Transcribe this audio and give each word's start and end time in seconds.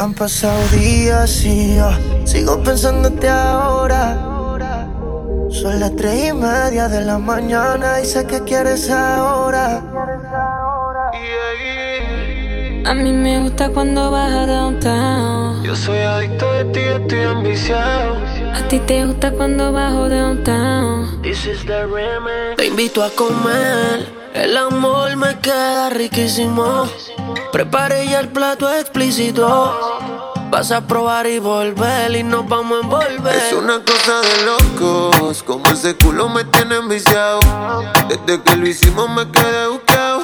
Han 0.00 0.14
pasado 0.14 0.58
días 0.68 1.44
y 1.44 1.76
yo 1.76 1.90
sigo 2.24 2.62
pensándote 2.62 3.28
ahora. 3.28 4.16
Son 5.50 5.78
las 5.78 5.94
tres 5.94 6.30
y 6.30 6.32
media 6.32 6.88
de 6.88 7.02
la 7.02 7.18
mañana 7.18 8.00
y 8.00 8.06
sé 8.06 8.26
que 8.26 8.42
quieres 8.42 8.90
ahora. 8.90 9.82
A 12.86 12.94
mí 12.94 13.12
me 13.12 13.42
gusta 13.42 13.68
cuando 13.68 14.10
vas 14.10 14.32
a 14.32 14.46
downtown. 14.46 15.62
Yo 15.64 15.76
soy 15.76 15.98
adicto 15.98 16.50
de 16.50 16.64
ti, 16.64 16.80
estoy 16.80 17.20
ambiciado. 17.20 18.16
A 18.54 18.68
ti 18.68 18.78
te 18.78 19.04
gusta 19.04 19.30
cuando 19.32 19.70
bajo 19.70 20.08
downtown. 20.08 21.20
This 21.20 21.44
is 21.44 21.62
the 21.66 21.84
remix. 21.84 22.56
Te 22.56 22.68
invito 22.68 23.04
a 23.04 23.10
comer. 23.10 24.08
El 24.32 24.56
amor 24.56 25.14
me 25.16 25.38
queda 25.40 25.90
riquísimo. 25.90 26.86
Preparé 27.52 28.06
ya 28.06 28.20
el 28.20 28.28
plato 28.28 28.72
explícito. 28.72 29.89
Vas 30.50 30.72
a 30.72 30.80
probar 30.80 31.28
y 31.28 31.38
volver 31.38 32.10
y 32.16 32.24
nos 32.24 32.48
vamos 32.48 32.78
a 32.78 32.84
envolver. 32.84 33.36
Es 33.36 33.52
una 33.52 33.80
cosa 33.84 34.20
de 34.20 34.44
locos, 34.44 35.44
como 35.44 35.64
ese 35.66 35.94
culo 35.94 36.28
me 36.28 36.42
tiene 36.44 36.74
enviciado. 36.74 37.38
Desde 38.08 38.42
que 38.42 38.56
lo 38.56 38.66
hicimos 38.66 39.08
me 39.10 39.30
quedé 39.30 39.68
buscado. 39.68 40.20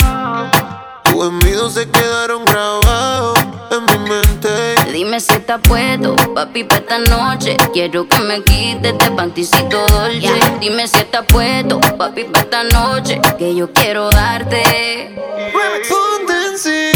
Tus 1.05 1.27
envidos 1.27 1.75
se 1.75 1.89
quedaron 1.89 2.45
grabados 2.45 3.39
en 3.71 3.85
mi 3.87 4.11
mente. 4.11 4.75
Dime 4.93 5.21
si 5.21 5.33
está 5.33 5.59
puesto, 5.59 6.17
papi, 6.35 6.65
pa' 6.65 6.79
esta 6.79 6.99
noche. 6.99 7.57
Quiero 7.73 8.09
que 8.09 8.19
me 8.19 8.43
quites 8.43 8.99
de 8.99 9.11
panticito 9.13 9.87
dolce. 9.87 10.41
Dime 10.59 10.89
si 10.89 10.99
está 10.99 11.23
puesto, 11.23 11.81
papi, 11.97 12.25
pa' 12.25 12.41
esta 12.41 12.65
noche. 12.65 13.21
Que 13.39 13.55
yo 13.55 13.73
quiero 13.73 14.11
darte. 14.11 15.15
Respondense 15.55 16.96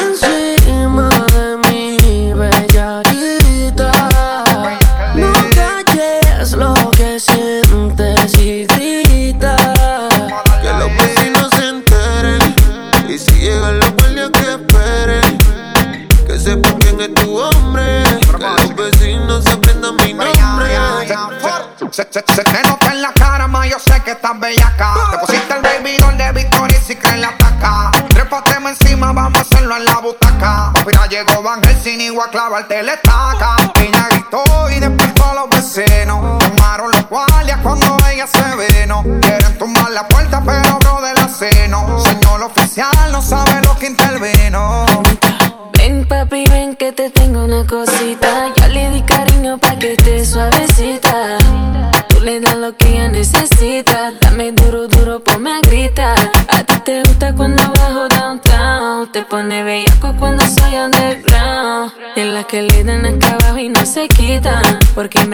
cartel 32.67 33.10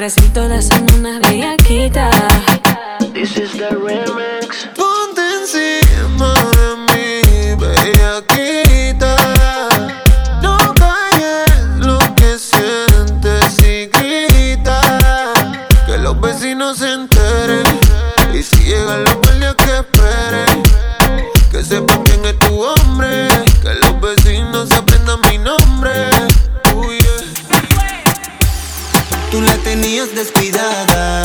parecen 0.08 0.32
todas 0.32 0.66
son 0.66 0.86
unas 1.00 1.20
bellaquitas. 1.20 2.16
This 3.14 3.36
is 3.36 3.52
the 3.52 3.72
remix. 3.72 4.66
Ponte 4.74 5.22
encima 5.42 6.34
de 6.56 6.68
mí, 6.88 7.56
bellaquita. 7.60 9.18
No 10.42 10.58
calles 10.76 11.52
lo 11.80 12.00
que 12.16 12.40
sientes 12.40 13.60
y 13.60 13.88
grita. 13.88 14.82
Que 15.86 15.98
los 15.98 16.18
vecinos 16.22 16.78
se 16.78 16.94
enteren. 16.94 17.66
Y 18.34 18.44
si 18.44 18.64
llegan 18.64 19.04
los 19.04 19.16
peleas 19.16 19.56
que 19.56 19.78
esperen. 19.80 20.64
Que 21.52 21.64
sepan 21.66 22.02
quién 22.04 22.24
descuidada 30.06 31.24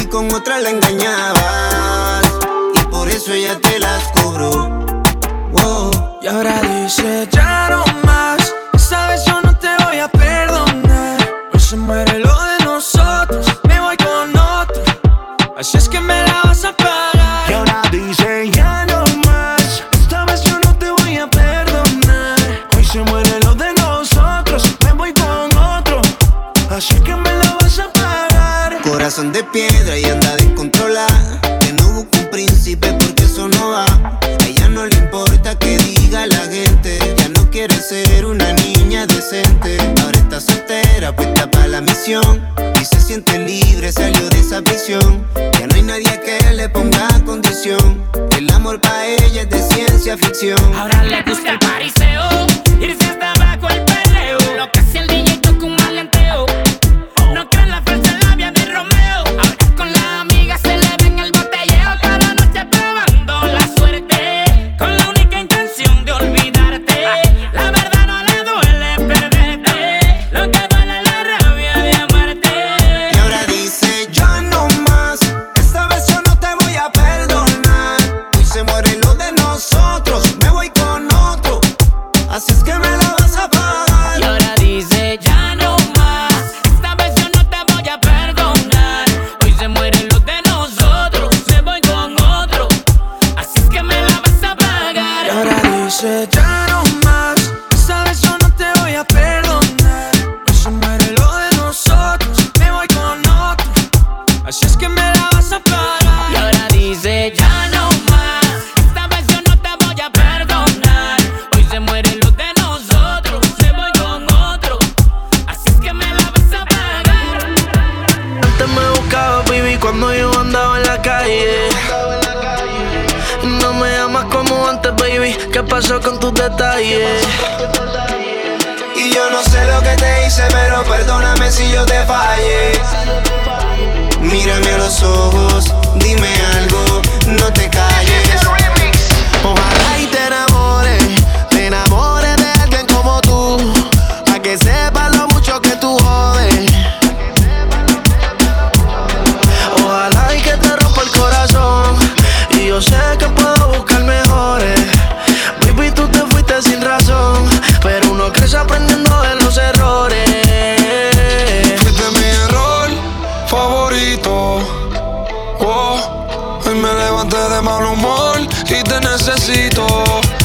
y 0.00 0.06
con 0.06 0.32
otra 0.34 0.58
la 0.58 0.70
engañabas 0.70 2.26
y 2.74 2.82
por 2.86 3.08
eso 3.08 3.32
ella 3.32 3.56
te 3.60 3.78
las 3.78 4.02
cobró. 4.08 4.68
Wow. 5.52 6.18
Y 6.20 6.26
ahora 6.26 6.60
dice 6.60 7.28
ya 7.30 7.68
no 7.70 7.84
más, 8.04 8.52
sabes 8.76 9.24
yo 9.26 9.40
no 9.42 9.56
te 9.56 9.68
voy 9.84 9.98
a 9.98 10.08
perdonar. 10.08 11.18
Hoy 11.52 11.60
se 11.60 11.76
muere 11.76 12.18
lo 12.18 12.34
de 12.34 12.64
nosotros, 12.64 13.46
me 13.68 13.78
voy 13.78 13.96
con 13.96 14.36
otro, 14.36 14.82
así 15.56 15.78
es 15.78 15.88
que 15.88 16.00
me 16.00 16.20
la 16.24 16.40
voy 16.42 16.51
piedra 29.52 29.98
y 29.98 30.11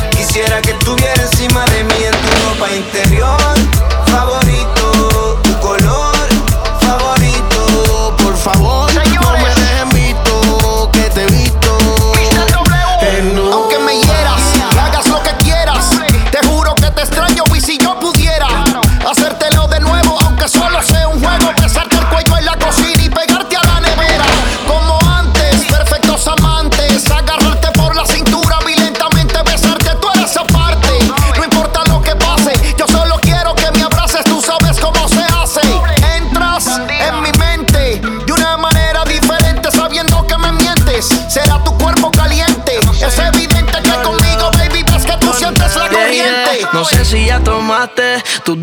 Quisiera 0.09 0.59
que 0.59 0.71
estuviera 0.71 1.21
encima 1.21 1.63
de 1.65 1.83
mí 1.83 2.03
en 2.03 2.11
tu 2.11 2.49
ropa 2.49 2.67
interna. 2.73 3.06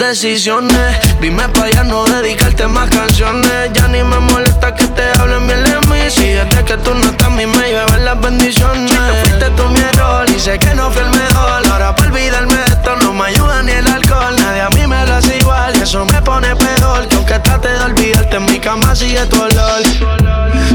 decisiones. 0.08 0.98
Dime 1.20 1.48
pa' 1.48 1.70
ya 1.70 1.82
no 1.84 2.04
dedicarte 2.04 2.66
más 2.66 2.88
canciones. 2.90 3.70
Ya 3.72 3.88
ni 3.88 4.02
me 4.02 4.18
molesta 4.20 4.74
que 4.74 4.86
te 4.88 5.02
hablen 5.18 5.46
bien 5.46 5.64
de 5.64 5.78
mí. 5.88 6.10
Si 6.10 6.28
desde 6.28 6.64
que 6.64 6.76
tú 6.78 6.94
no 6.94 7.04
estás, 7.04 7.30
mi 7.30 7.46
me 7.46 7.68
llevan 7.68 8.04
las 8.04 8.20
bendiciones. 8.20 8.90
Chica, 8.90 9.12
fuiste 9.22 9.50
tú 9.56 9.64
mi 9.70 9.80
error 9.80 10.26
y 10.30 10.38
sé 10.38 10.58
que 10.58 10.74
no 10.74 10.90
fui 10.90 11.02
el 11.02 11.10
mejor. 11.10 11.66
Ahora 11.70 11.94
para 11.94 12.08
olvidarme 12.08 12.56
de 12.56 12.64
esto 12.64 12.96
no 13.02 13.12
me 13.12 13.24
ayuda 13.26 13.62
ni 13.62 13.72
el 13.72 13.86
alcohol. 13.86 14.34
Nadie 14.38 14.60
a 14.60 14.70
mí 14.70 14.86
me 14.86 15.06
lo 15.06 15.14
hace 15.14 15.38
igual 15.38 15.74
eso 15.82 16.04
me 16.04 16.20
pone 16.22 16.54
peor. 16.56 17.08
Que 17.08 17.16
aunque 17.16 17.38
trate 17.40 17.68
de 17.68 17.84
olvidarte, 17.84 18.36
en 18.36 18.46
mi 18.46 18.58
cama 18.58 18.94
sigue 18.94 19.24
tu 19.26 19.40
olor. 19.40 19.82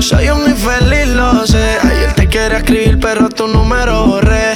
Soy 0.02 0.30
un 0.30 0.50
infeliz, 0.50 1.08
lo 1.08 1.46
sé. 1.46 1.78
Ayer 1.84 2.14
te 2.14 2.28
quiere 2.28 2.58
escribir, 2.58 3.00
pero 3.00 3.30
tu 3.30 3.48
número 3.48 4.06
borré. 4.06 4.54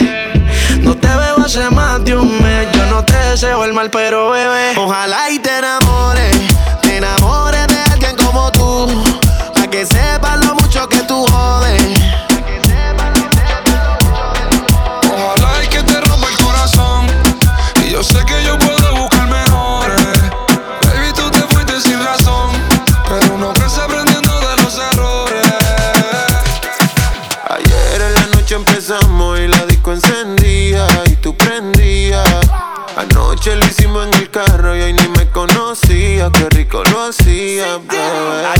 No 0.81 0.95
te 0.95 1.07
veo 1.07 1.37
hace 1.45 1.69
más 1.69 2.03
de 2.05 2.15
un 2.15 2.41
mes 2.41 2.52
no 2.93 3.03
te 3.03 3.17
deseo 3.17 3.65
el 3.65 3.73
mal, 3.73 3.89
pero 3.89 4.29
bebé, 4.29 4.73
ojalá 4.77 5.27
y 5.31 5.39
te 5.39 5.57
enamores, 5.57 6.37
te 6.83 6.97
enamores 6.97 7.65
de 7.65 7.81
alguien 7.91 8.15
como 8.15 8.51
tú, 8.51 8.87
pa' 9.55 9.67
que 9.67 9.83
sepa 9.83 10.22
see 37.13 37.57
her 37.57 37.79
blow 37.79 38.52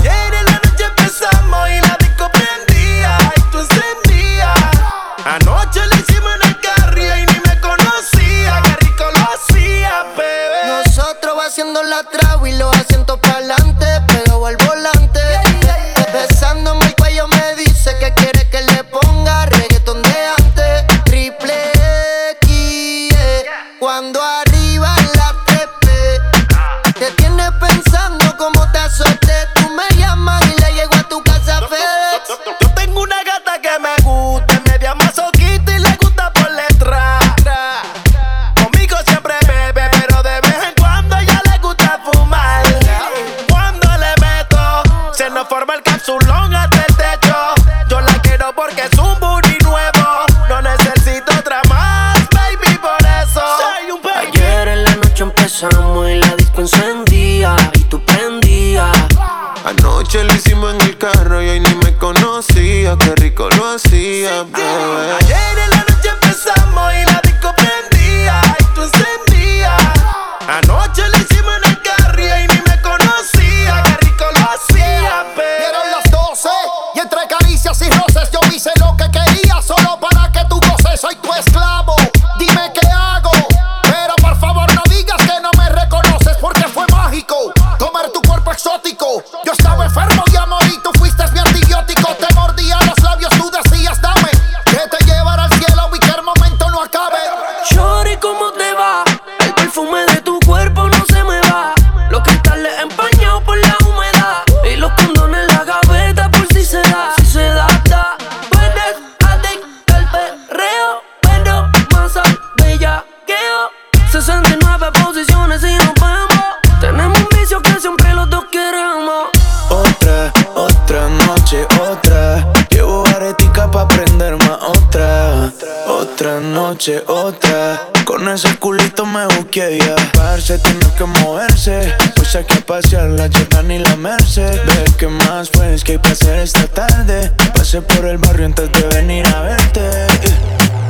la 133.84 133.96
merced. 133.96 134.62
Ve 134.66 134.86
que 134.98 135.08
más 135.08 135.50
pues 135.50 135.84
que 135.84 135.94
hay 135.94 135.98
pasar 135.98 136.40
esta 136.40 136.68
tarde. 136.68 137.32
Pasé 137.56 137.82
por 137.82 138.06
el 138.06 138.18
barrio 138.18 138.46
antes 138.46 138.72
de 138.72 138.88
venir 138.96 139.28
a 139.28 139.42
verte. 139.42 139.82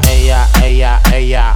Ella, 0.09 0.47
ella, 0.63 1.01
ella 1.13 1.55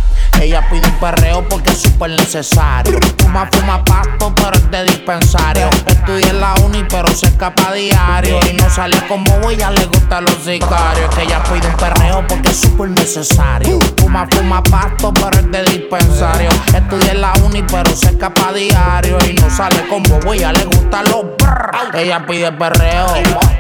pide 0.70 0.88
un 0.88 1.00
perreo 1.00 1.48
porque 1.48 1.72
es 1.72 1.82
súper 1.82 2.12
necesario. 2.12 3.00
Fuma, 3.20 3.48
fuma 3.52 3.84
pasto, 3.84 4.34
pero 4.36 4.58
es 4.58 4.72
de 4.72 4.84
dispensario. 4.86 5.70
Estudia 5.86 6.30
en 6.30 6.40
la 6.40 6.54
uni, 6.66 6.84
pero 6.90 7.08
se 7.10 7.28
escapa 7.28 7.74
diario. 7.74 8.40
Y 8.50 8.54
no 8.54 8.70
sale 8.70 8.98
como 9.08 9.50
ella, 9.50 9.72
le 9.72 9.86
gustan 9.86 10.26
los 10.26 10.36
sicarios. 10.44 11.14
Que 11.16 11.24
ella 11.24 11.42
pide 11.44 11.68
un 11.68 11.76
perreo 11.76 12.26
porque 12.28 12.50
es 12.50 12.62
súper 12.62 12.90
necesario. 12.90 13.80
Fuma, 13.98 14.28
fuma 14.32 14.64
pasto, 14.64 15.14
pero 15.14 15.40
es 15.40 15.52
de 15.52 15.64
dispensario. 15.64 16.50
Estudia 16.74 17.12
en 17.12 17.22
la 17.22 17.34
uni, 17.44 17.64
pero 17.64 17.90
se 17.96 18.10
escapa 18.10 18.54
diario. 18.54 19.18
Y 19.30 19.34
no 19.34 19.50
sale 19.50 19.88
como 19.88 20.34
ella, 20.34 20.54
le 20.54 20.66
gustan 20.66 21.06
los 21.06 21.24
brr. 21.38 21.96
Ella 21.96 22.26
pide 22.26 22.52
perreo 22.52 23.08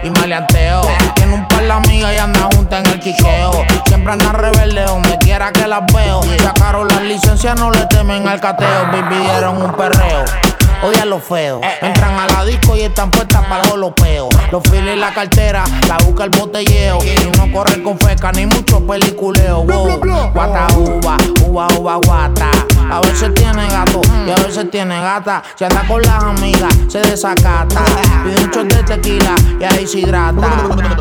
y 0.03 0.09
maleanteo. 0.11 0.81
Tiene 1.15 1.33
un 1.33 1.47
par 1.47 1.63
de 1.63 1.71
amigas 1.71 2.13
y 2.13 2.17
anda 2.17 2.49
junta 2.55 2.79
en 2.79 2.85
el 2.87 2.99
quiqueo. 2.99 3.65
Siempre 3.87 4.13
anda 4.13 4.31
rebelde 4.31 4.83
donde 4.83 5.17
quiera 5.19 5.51
que 5.51 5.67
las 5.67 5.81
veo. 5.93 6.21
Sacaron 6.67 6.87
las 6.89 7.01
licencias, 7.01 7.57
no 7.57 7.71
le 7.71 7.85
temen 7.85 8.27
al 8.27 8.41
cateo. 8.41 8.91
Vivieron 8.91 9.61
un 9.61 9.71
perreo 9.71 10.25
odian 10.83 11.09
lo 11.09 11.19
feo. 11.19 11.61
Entran 11.81 12.19
a 12.19 12.27
la 12.27 12.45
disco 12.45 12.75
y 12.75 12.81
están 12.81 13.09
puestas 13.11 13.45
para 13.45 13.63
el 13.63 13.69
golopeo. 13.69 14.29
Los 14.51 14.63
files 14.63 14.95
y 14.95 14.99
la 14.99 15.13
cartera, 15.13 15.63
la 15.87 15.97
busca 16.05 16.23
el 16.25 16.29
botelleo. 16.31 16.99
Y 17.03 17.37
no 17.37 17.51
corre 17.51 17.81
con 17.81 17.97
feca 17.97 18.31
ni 18.31 18.45
mucho 18.45 18.85
peliculeo. 18.85 19.61
Guata 20.33 20.67
uva, 20.75 21.17
uva, 21.45 21.67
uva, 21.77 21.99
guata. 22.05 22.51
A 22.89 23.01
veces 23.01 23.33
tiene 23.33 23.67
gato 23.67 24.01
y 24.25 24.31
a 24.31 24.35
veces 24.35 24.71
tiene 24.71 24.99
gata. 25.01 25.43
Se 25.55 25.65
anda 25.65 25.85
con 25.87 26.01
las 26.01 26.23
amigas, 26.23 26.73
se 26.87 26.99
desacata. 26.99 27.81
Pide 28.23 28.61
un 28.61 28.67
de 28.69 28.83
tequila 28.83 29.35
y 29.59 29.63
ahí 29.65 29.85
se 29.85 29.99
hidrata. 29.99 30.47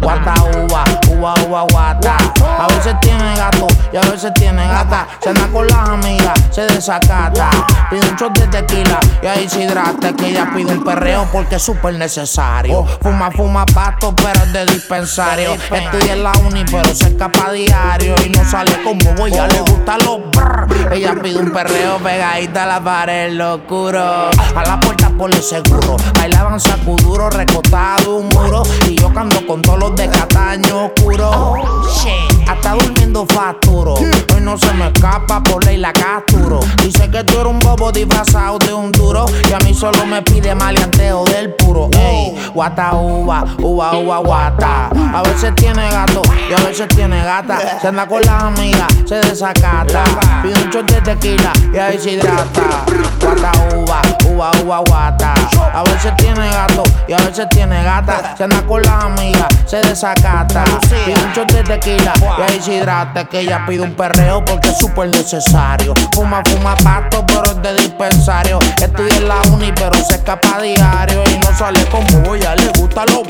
Guata 0.03 0.35
uva, 0.65 0.85
uva, 1.09 1.35
uva, 1.47 1.63
guata. 1.71 2.17
A 2.59 2.67
veces 2.69 2.95
tiene 3.01 3.37
gato 3.37 3.69
y 3.93 3.97
a 3.97 4.01
veces 4.01 4.33
tiene 4.35 4.67
gata. 4.67 5.07
Se 5.23 5.29
anda 5.29 5.47
con 5.53 5.67
las 5.69 5.89
amigas, 5.89 6.35
se 6.51 6.63
desacata. 6.63 7.51
Pide 7.89 8.01
un 8.01 8.33
de 8.33 8.47
tequila 8.49 8.99
y 9.23 9.27
ahí 9.27 9.49
se 9.49 9.63
hidrata. 9.63 10.13
Que 10.13 10.31
ella 10.31 10.51
pide 10.55 10.73
un 10.73 10.83
perreo 10.83 11.29
porque 11.33 11.57
es 11.57 11.63
súper 11.63 11.95
necesario. 11.95 12.85
Fuma, 13.01 13.31
fuma 13.31 13.65
pasto, 13.65 14.13
pero 14.17 14.43
es 14.43 14.53
de 14.53 14.67
dispensario. 14.67 15.55
Estudia 15.55 16.15
en 16.15 16.25
la 16.25 16.33
uni, 16.45 16.65
pero 16.65 16.93
se 16.95 17.09
escapa 17.09 17.53
diario. 17.53 18.15
Y 18.25 18.31
no 18.31 18.45
sale 18.45 18.73
como 18.83 19.15
voy, 19.15 19.31
ya 19.31 19.47
le 19.47 19.61
gusta 19.61 19.99
los 19.99 20.19
brr. 20.33 20.93
Ella 20.93 21.15
pide 21.23 21.39
un 21.39 21.53
perreo 21.53 21.76
pegadita 22.03 22.65
a 22.65 22.67
la 22.67 22.81
pared, 22.83 23.33
locuro. 23.33 24.31
A 24.55 24.65
la 24.67 24.81
puerta 24.81 25.11
por 25.11 25.31
el 25.31 25.43
seguro. 25.43 25.97
Bailaban 26.19 26.61
sacuduro, 26.61 27.31
recotado 27.31 28.17
un 28.17 28.29
muro. 28.29 28.63
Y 28.89 28.97
yo 28.97 29.13
cando 29.13 29.47
con 29.47 29.63
todos 29.63 29.79
los 29.79 29.97
de 29.97 30.09
Cataño 30.09 30.87
oscuro. 30.87 31.55
Shit, 32.03 32.36
hasta 32.47 32.73
durmiendo 32.73 33.27
facturo. 33.27 33.95
Hoy 33.95 34.41
no 34.41 34.57
se 34.57 34.73
me 34.75 34.89
escapa, 34.89 35.43
por 35.43 35.65
ley 35.65 35.77
la 35.77 35.93
capturo. 35.93 36.61
Dice 36.83 37.11
que 37.11 37.25
tú 37.25 37.35
eres 37.35 37.47
un 37.47 37.59
bobo 37.59 37.93
disfrazado 37.93 38.59
de 38.59 38.73
un 38.73 38.93
duro. 38.93 39.27
Y 39.49 39.53
a 39.53 39.59
mí 39.59 39.75
solo 39.75 40.07
me 40.07 40.23
pide 40.23 40.55
maleanteo 40.55 41.25
del 41.25 41.55
puro. 41.55 41.89
Ey, 41.93 42.37
guata 42.55 42.95
uva, 42.95 43.45
uva, 43.59 43.97
uva, 43.97 44.19
guata. 44.19 44.91
A 45.15 45.23
veces 45.23 45.55
tiene 45.55 45.91
gato 45.91 46.23
y 46.49 46.53
a 46.53 46.65
veces 46.65 46.89
tiene 46.89 47.23
gata. 47.23 47.81
Se 47.81 47.89
anda 47.89 48.07
con 48.07 48.23
las 48.23 48.43
amigas, 48.43 48.89
se 49.07 49.17
desacata. 49.17 50.05
Pide 50.43 50.55
un 50.63 50.71
shot 50.71 50.91
de 50.91 51.01
tequila 51.01 51.53
y 51.73 51.79
ahí 51.79 51.99
se 51.99 52.13
hidrata. 52.13 52.85
Guata 53.21 53.53
uva, 53.75 54.03
uva, 54.29 54.51
uva, 54.63 54.79
guata. 54.87 55.35
A 55.73 55.83
veces 55.83 56.15
tiene 56.17 56.49
gato 56.49 56.83
y 57.09 57.13
a 57.13 57.19
veces 57.19 57.49
tiene 57.51 57.83
gata. 57.83 58.35
Se 58.37 58.45
anda 58.45 58.63
con 58.67 58.83
las 58.83 59.05
amigas, 59.05 59.49
se 59.67 59.79
desacata. 59.79 60.65
Pide 61.05 61.15
un 61.25 61.33
shot 61.33 61.53
de 61.53 61.63
tequila 61.63 62.13
y 62.39 62.43
ahí 62.43 62.61
se 62.61 62.75
hidrata. 62.75 63.25
Que 63.25 63.41
ella 63.41 63.65
pide 63.67 63.83
un 63.83 63.95
perreo 63.95 64.45
porque 64.45 64.69
es 64.69 64.79
súper 64.79 65.09
necesario. 65.09 65.95
Fuma, 66.15 66.43
fuma 66.45 66.75
pasto, 66.77 67.25
pero 67.27 67.45
es 67.45 67.63
de 67.63 67.75
dispensario. 67.75 68.59
Estudia 68.81 69.17
en 69.17 69.29
la 69.29 69.41
uni, 69.53 69.73
pero 69.73 69.95
se 69.97 70.17
escapa 70.17 70.57
a 70.57 70.63
diario. 70.63 71.23
Y 71.31 71.39
no 71.39 71.57
sale 71.57 71.85
como 71.87 72.35
ella, 72.35 72.55
le 72.57 72.69
gusta 72.79 73.05
los 73.07 73.27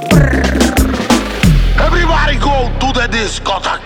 Everybody 1.78 2.38
go 2.38 2.70
to 2.80 2.92
the 2.92 3.06
discotheque. 3.08 3.84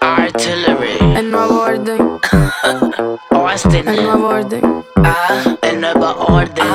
Artillery. 0.00 0.98
El 1.16 1.30
nuevo 1.30 1.62
orden. 1.62 2.20
Austin. 3.30 3.88
El 3.88 4.04
nuevo 4.04 4.28
orden. 4.28 4.84
Ah, 4.96 5.56
el 5.62 5.80
nuevo 5.80 6.14
orden. 6.28 6.66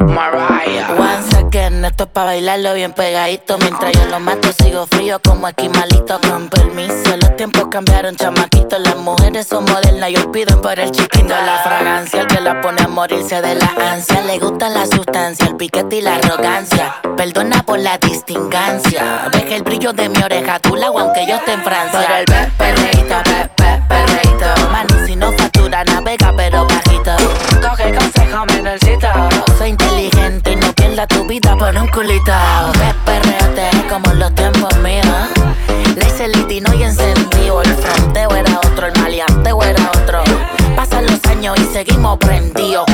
Mariah. 0.00 0.53
Once 0.66 1.36
again, 1.36 1.84
esto 1.84 2.04
es 2.04 2.10
pa' 2.10 2.24
bailarlo 2.24 2.72
bien 2.72 2.92
pegadito. 2.92 3.58
Mientras 3.58 3.92
yo 3.92 4.06
lo 4.06 4.18
mato, 4.18 4.48
sigo 4.52 4.86
frío 4.86 5.20
como 5.22 5.46
esquimalito. 5.46 6.18
Con 6.20 6.48
permiso, 6.48 7.16
los 7.20 7.36
tiempos 7.36 7.66
cambiaron, 7.70 8.16
chamaquito. 8.16 8.78
Las 8.78 8.96
mujeres 8.96 9.46
son 9.46 9.64
modernas 9.64 10.10
y 10.10 10.16
olvidan 10.16 10.62
por 10.62 10.78
el 10.78 10.90
chiquito. 10.90 11.28
La 11.28 11.58
fragancia, 11.62 12.22
el 12.22 12.26
que 12.28 12.40
la 12.40 12.62
pone 12.62 12.82
a 12.82 12.88
morirse 12.88 13.42
de 13.42 13.56
la 13.56 13.70
ansia. 13.92 14.22
Le 14.22 14.38
gusta 14.38 14.70
la 14.70 14.86
sustancia, 14.86 15.46
el 15.46 15.56
piquete 15.56 15.96
y 15.96 16.00
la 16.00 16.16
arrogancia. 16.16 16.94
Perdona 17.14 17.62
por 17.62 17.78
la 17.78 17.98
distingancia. 17.98 19.28
Deja 19.32 19.56
el 19.56 19.62
brillo 19.64 19.92
de 19.92 20.08
mi 20.08 20.22
oreja, 20.22 20.58
tu 20.60 20.76
lado, 20.76 20.98
aunque 20.98 21.26
yo 21.26 21.36
esté 21.36 21.52
en 21.52 21.62
Francia. 21.62 22.00
Pero 22.00 22.16
el 22.16 22.24
pe, 22.24 22.52
perreíto, 22.56 23.14
pe, 23.24 23.50
pe, 23.54 23.82
perreíto. 23.86 24.70
Mano, 24.72 25.06
si 25.06 25.14
no 25.14 25.30
factura, 25.32 25.84
navega, 25.84 26.32
pero 26.34 26.66
bajito. 26.66 27.12
Coge 27.60 27.94
consejo, 27.94 28.46
menorcito. 28.46 29.08
Pierda 30.94 31.08
tu 31.08 31.24
vida 31.26 31.56
por 31.56 31.76
un 31.76 31.88
culito. 31.88 32.32
Ve, 32.78 32.94
perreate 33.04 33.88
como 33.88 34.12
en 34.12 34.20
los 34.20 34.32
tiempos 34.36 34.76
míos. 34.76 35.06
Le 35.96 36.06
hice 36.06 36.28
litino 36.28 36.72
y 36.72 36.84
encendido. 36.84 37.62
El 37.62 37.74
fronteo 37.74 38.30
era 38.30 38.58
otro, 38.58 38.86
el 38.86 39.00
maleanteo 39.00 39.60
era 39.60 39.90
otro. 39.90 40.22
Pasan 40.76 41.06
los 41.06 41.24
años 41.24 41.58
y 41.58 41.64
seguimos 41.72 42.16
prendidos. 42.18 42.86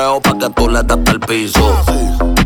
Perreo 0.00 0.20
pa' 0.20 0.38
que 0.38 0.50
tú 0.50 0.68
le 0.68 0.82
des 0.82 1.08
al 1.08 1.20
piso. 1.20 1.76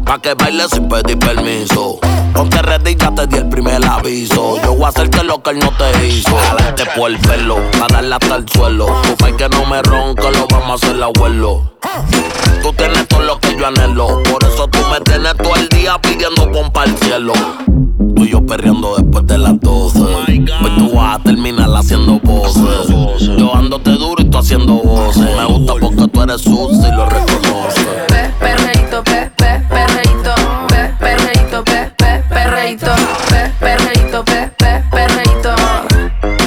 Pa' 0.04 0.18
que 0.18 0.34
baile 0.34 0.64
sin 0.68 0.88
pedir 0.88 1.18
permiso. 1.18 1.98
Ponte 2.34 2.60
ready, 2.62 2.96
ya 2.96 3.14
te 3.14 3.26
di 3.26 3.36
el 3.36 3.48
primer 3.48 3.84
aviso. 3.84 4.60
Yo 4.62 4.74
voy 4.74 4.84
a 4.84 4.88
hacerte 4.88 5.22
lo 5.22 5.42
que 5.42 5.50
él 5.50 5.58
no 5.60 5.70
te 5.78 6.06
hizo. 6.06 6.36
Jalarte 6.36 6.84
por 6.96 7.10
el 7.10 7.18
pelo, 7.18 7.56
pa' 7.78 7.86
darle 7.88 8.14
hasta 8.14 8.36
el 8.36 8.48
suelo. 8.48 8.86
Tu 9.02 9.16
pa' 9.16 9.36
que 9.36 9.48
no 9.48 9.66
me 9.66 9.82
ronca, 9.82 10.30
lo 10.30 10.46
vamos 10.48 10.82
a 10.82 10.86
hacer 10.86 11.02
abuelo. 11.02 11.72
Tú 12.62 12.72
tienes 12.72 13.06
todo 13.08 13.22
lo 13.22 13.38
que 13.38 13.56
yo 13.56 13.66
anhelo. 13.66 14.22
Por 14.24 14.42
eso 14.44 14.66
tú 14.68 14.78
me 14.90 15.00
tienes 15.00 15.36
todo 15.36 15.54
el 15.56 15.68
día 15.68 15.98
pidiendo 16.00 16.50
pompa 16.50 16.82
al 16.82 16.96
cielo. 16.98 17.34
Tú 18.16 18.24
y 18.24 18.30
yo 18.30 18.44
perreando 18.44 18.96
después 18.96 19.26
de 19.26 19.38
las 19.38 19.60
12. 19.60 19.98
Hoy 20.00 20.44
tú 20.78 20.92
vas 20.94 21.20
a 21.20 21.22
terminar 21.22 21.70
haciendo 21.76 22.18
poses. 22.18 22.88
Yo 23.38 23.54
ándote 23.54 23.90
duro 23.90 24.23
haciendo 24.44 24.74
voces. 24.74 25.22
Me 25.22 25.44
gusta 25.46 25.74
porque 25.80 26.08
tú 26.08 26.22
eres 26.22 26.40
sucia 26.42 26.88
y 26.88 26.92
lo 26.92 27.06
reconoces. 27.06 27.86
Pe, 28.08 28.30
perreíto, 28.38 29.02
pe, 29.02 29.30
pe, 29.36 29.60
perreíto. 29.70 30.34
Pe, 30.68 30.94
perreíto, 31.00 31.64
pe, 31.64 31.92
pe, 31.96 32.22
perreíto. 32.28 32.92
Pe, 33.30 33.52
perreíto, 33.58 34.24
pe, 34.24 34.50
pe, 34.58 34.84
perreíto. 34.90 35.54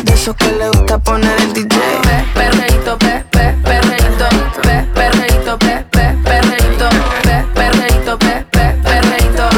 De 0.03 0.13
esos 0.13 0.35
que 0.35 0.51
le 0.51 0.69
gusta 0.69 0.99
poner 0.99 1.41
el 1.41 1.53
DJ. 1.53 1.79
Pe, 2.03 2.25
perreíto, 2.35 2.97
pe, 2.99 3.25
pe, 3.31 3.55
perreíto. 3.63 4.25
Pe, 4.61 4.87
perreíto, 4.93 5.57
pe, 5.57 5.85
pe, 5.91 6.15
perreíto. 6.23 6.89
Pe, 7.23 7.45
perreíto, 7.55 8.17
pe, 8.19 8.45
pe, 8.51 8.75
perreíto. 8.83 9.49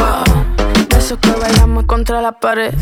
De 0.90 0.98
esos 0.98 1.20
que 1.20 1.32
bailamos 1.32 1.84
contra 1.84 2.22
la 2.22 2.32
pared. 2.32 2.74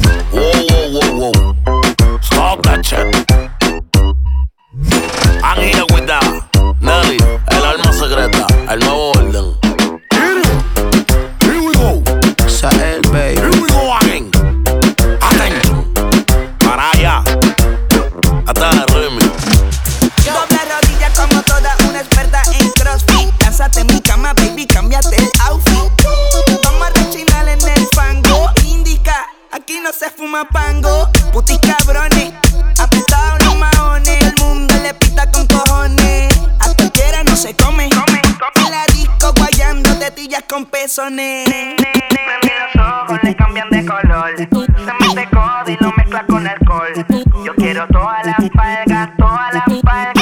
Nene. 41.05 41.75
Prendí 41.77 42.49
los 42.75 42.87
ojos, 42.87 43.19
le 43.23 43.35
cambian 43.35 43.69
de 43.69 43.85
color. 43.85 44.35
Se 44.37 44.45
mete 44.45 45.29
codo 45.29 45.71
y 45.71 45.77
lo 45.79 45.91
mezcla 45.95 46.25
con 46.25 46.47
alcohol. 46.47 47.05
Yo 47.45 47.55
quiero 47.55 47.87
todas 47.87 48.25
las 48.25 48.49
palgas, 48.49 49.09
todas 49.17 49.53
las 49.53 49.63
palgas, 49.83 50.16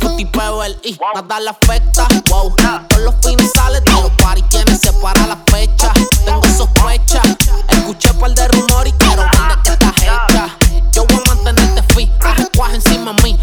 Fruity 0.00 0.24
Pebble. 0.26 0.76
Y 0.82 0.98
nada 1.14 1.40
le 1.40 1.50
afecta. 1.50 2.06
Wow. 2.28 2.54
Todos 2.56 3.02
los 3.02 3.14
fines 3.22 3.50
sale 3.54 3.80
de 3.80 3.92
los 3.92 4.10
party 4.22 4.42
quienes 4.50 4.80
separa 4.80 5.26
la 5.26 5.36
fecha. 5.46 5.92
Tengo 6.24 6.42
sospecha. 6.56 7.22
Escuché 7.68 8.12
par 8.14 8.34
de 8.34 8.48
rumor 8.48 8.86
y 8.86 8.92
quiero 8.92 9.22
ver 9.22 9.56
de 9.56 9.62
qué 9.64 9.72
estás 9.72 10.02
hecha. 10.02 10.56
Yo 10.92 11.04
voy 11.06 11.20
a 11.24 11.34
mantenerte 11.34 11.94
fit. 11.94 12.10
Cuaje 12.56 12.76
encima 12.76 13.12
mí. 13.24 13.38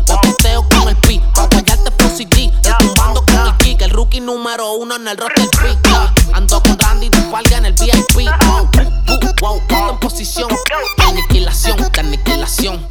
Rookie 4.16 4.22
número 4.22 4.74
uno 4.74 4.96
en 4.96 5.08
el 5.08 5.18
roster 5.18 5.50
yeah. 5.84 6.14
Ando 6.34 6.62
con 6.62 6.78
Randy 6.78 7.10
de 7.10 7.22
falga 7.32 7.58
en 7.58 7.66
el 7.66 7.74
VIP. 7.74 8.30
Wow, 9.42 9.62
wow, 9.70 9.90
en 9.90 10.00
posición. 10.00 10.50
Aniquilación, 11.08 11.78
de 11.78 12.00
aniquilación. 12.00 12.88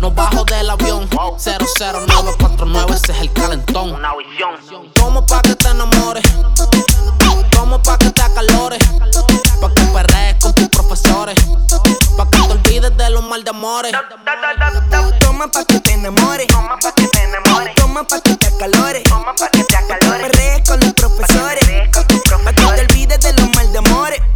No 0.00 0.10
bajo 0.10 0.44
del 0.44 0.70
avión. 0.70 1.08
00949, 1.10 2.94
ese 2.94 3.12
es 3.12 3.18
el 3.20 3.32
calentón. 3.32 4.00
Como 4.98 5.26
pa' 5.26 5.42
que 5.42 5.54
te 5.54 5.68
enamores. 5.68 6.24
Como 7.56 7.82
pa' 7.82 7.98
que 7.98 8.10
te 8.10 8.22
acalores. 8.22 8.78
Pa' 9.60 9.74
que 9.74 9.82
perrees 9.84 10.21
con 10.21 10.21
tus 10.62 10.68
profesores. 10.68 11.34
Pa' 12.16 12.28
que 12.30 12.38
te 12.38 12.52
olvides 12.52 12.96
de 12.96 13.10
los 13.10 13.24
mal 13.24 13.42
de 13.42 13.50
amores. 13.50 13.92
Toma 15.20 15.48
pa' 15.48 15.64
que 15.64 15.80
te 15.80 15.92
enamores. 15.92 16.46
Toma 16.46 16.76
pa' 16.78 16.92
que 16.92 17.08
te 17.08 17.22
enamores. 17.22 17.74
Toma 17.74 18.04
pa' 18.04 18.20
que 18.20 18.36
te 18.36 18.46
acalores. 18.46 19.02
Toma 19.04 19.34
pa' 19.34 19.48
que 19.48 19.64
te 19.64 19.76
acalores. 19.76 20.30
Perrees 20.30 20.68
con 20.68 20.80
los 20.80 20.92
profesores. 20.94 21.64
Pa' 21.92 22.06
que 22.06 22.52
te 22.52 22.82
olvides 22.82 23.20
de 23.20 23.32
los 23.32 23.48
mal 23.56 23.72
de 23.72 23.78
amores. 23.78 24.31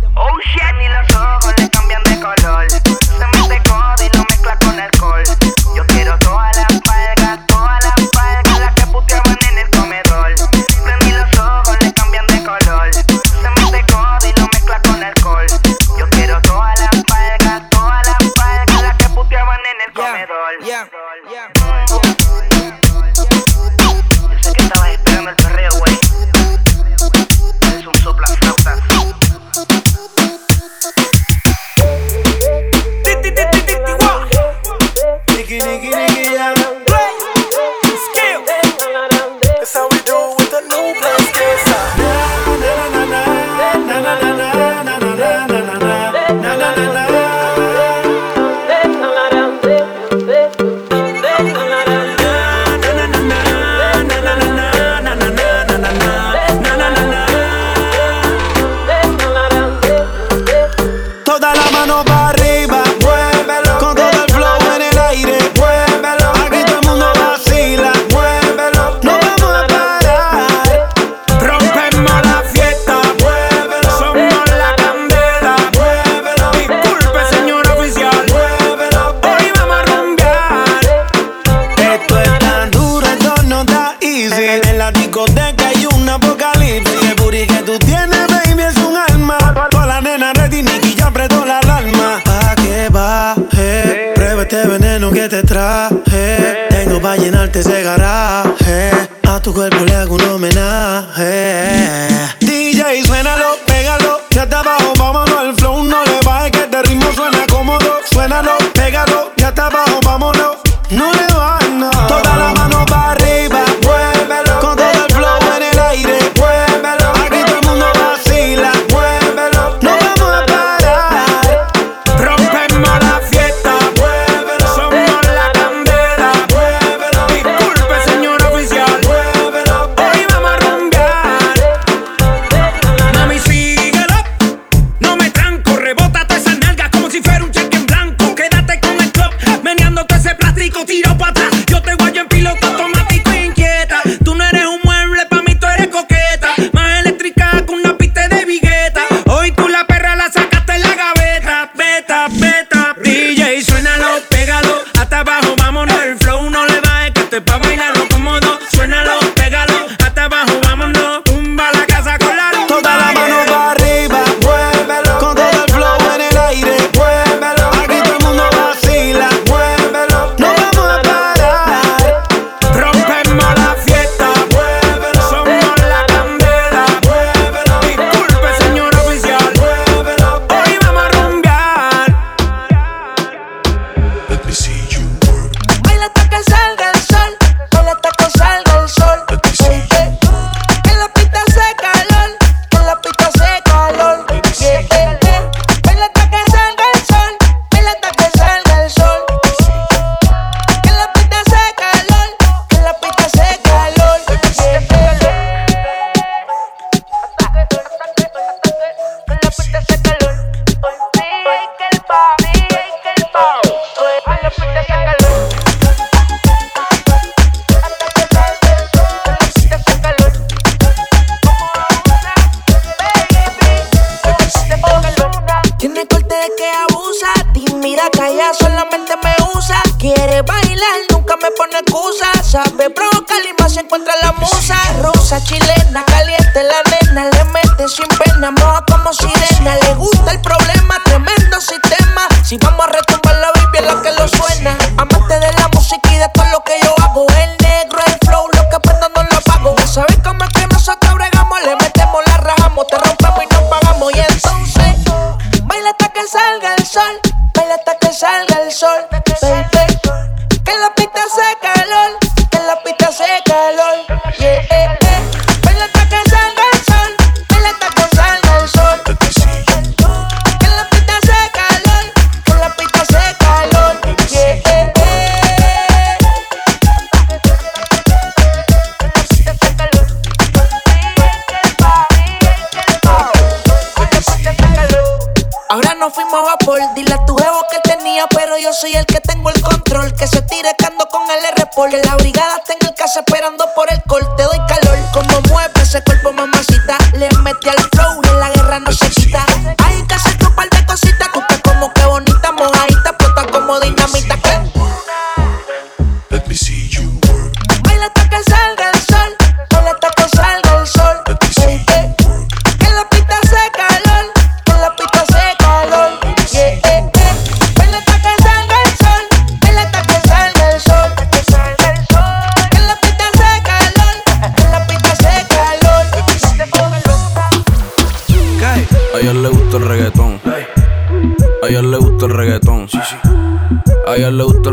Se 290.27 290.43
tire 290.43 290.75
cando 290.77 291.07
con 291.09 291.23
el 291.31 291.45
r 291.45 291.71
Que 291.91 292.03
la 292.05 292.17
brigada 292.17 292.57
está 292.57 292.73
en 292.73 292.89
el 292.89 292.95
casa 292.95 293.21
esperando 293.21 293.65
por 293.77 293.93
el 293.93 294.03
corte, 294.03 294.43
doy 294.43 294.66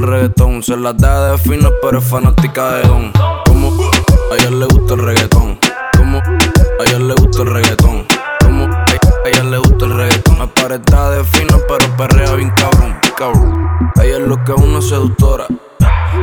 reggaetón. 0.07 0.63
Se 0.63 0.75
la 0.77 0.93
da 0.93 1.31
de 1.31 1.37
fino, 1.37 1.71
pero 1.81 1.99
es 1.99 2.05
fanática 2.05 2.75
de 2.75 2.87
don. 2.87 3.11
Como 3.45 3.69
a 3.69 4.35
ella 4.35 4.49
le 4.51 4.65
gusta 4.65 4.93
el 4.93 4.99
reggaetón. 5.01 5.59
Como 5.97 6.17
a 6.19 6.83
ella 6.85 6.99
le 6.99 7.13
gusta 7.13 7.41
el 7.41 7.53
reggaetón. 7.53 8.05
Como 8.41 8.65
a 8.65 9.29
ella 9.29 9.43
le 9.43 9.57
gusta 9.57 9.85
el 9.85 9.95
reggaetón. 9.95 10.41
Aparenta 10.41 11.09
de 11.11 11.23
fino, 11.23 11.57
pero 11.67 11.97
perrea 11.97 12.33
bien 12.35 12.51
cabrón. 12.51 12.95
cabrón. 13.17 13.69
Ella 14.01 14.17
es 14.17 14.27
lo 14.27 14.43
que 14.43 14.53
una 14.53 14.81
seductora. 14.81 15.45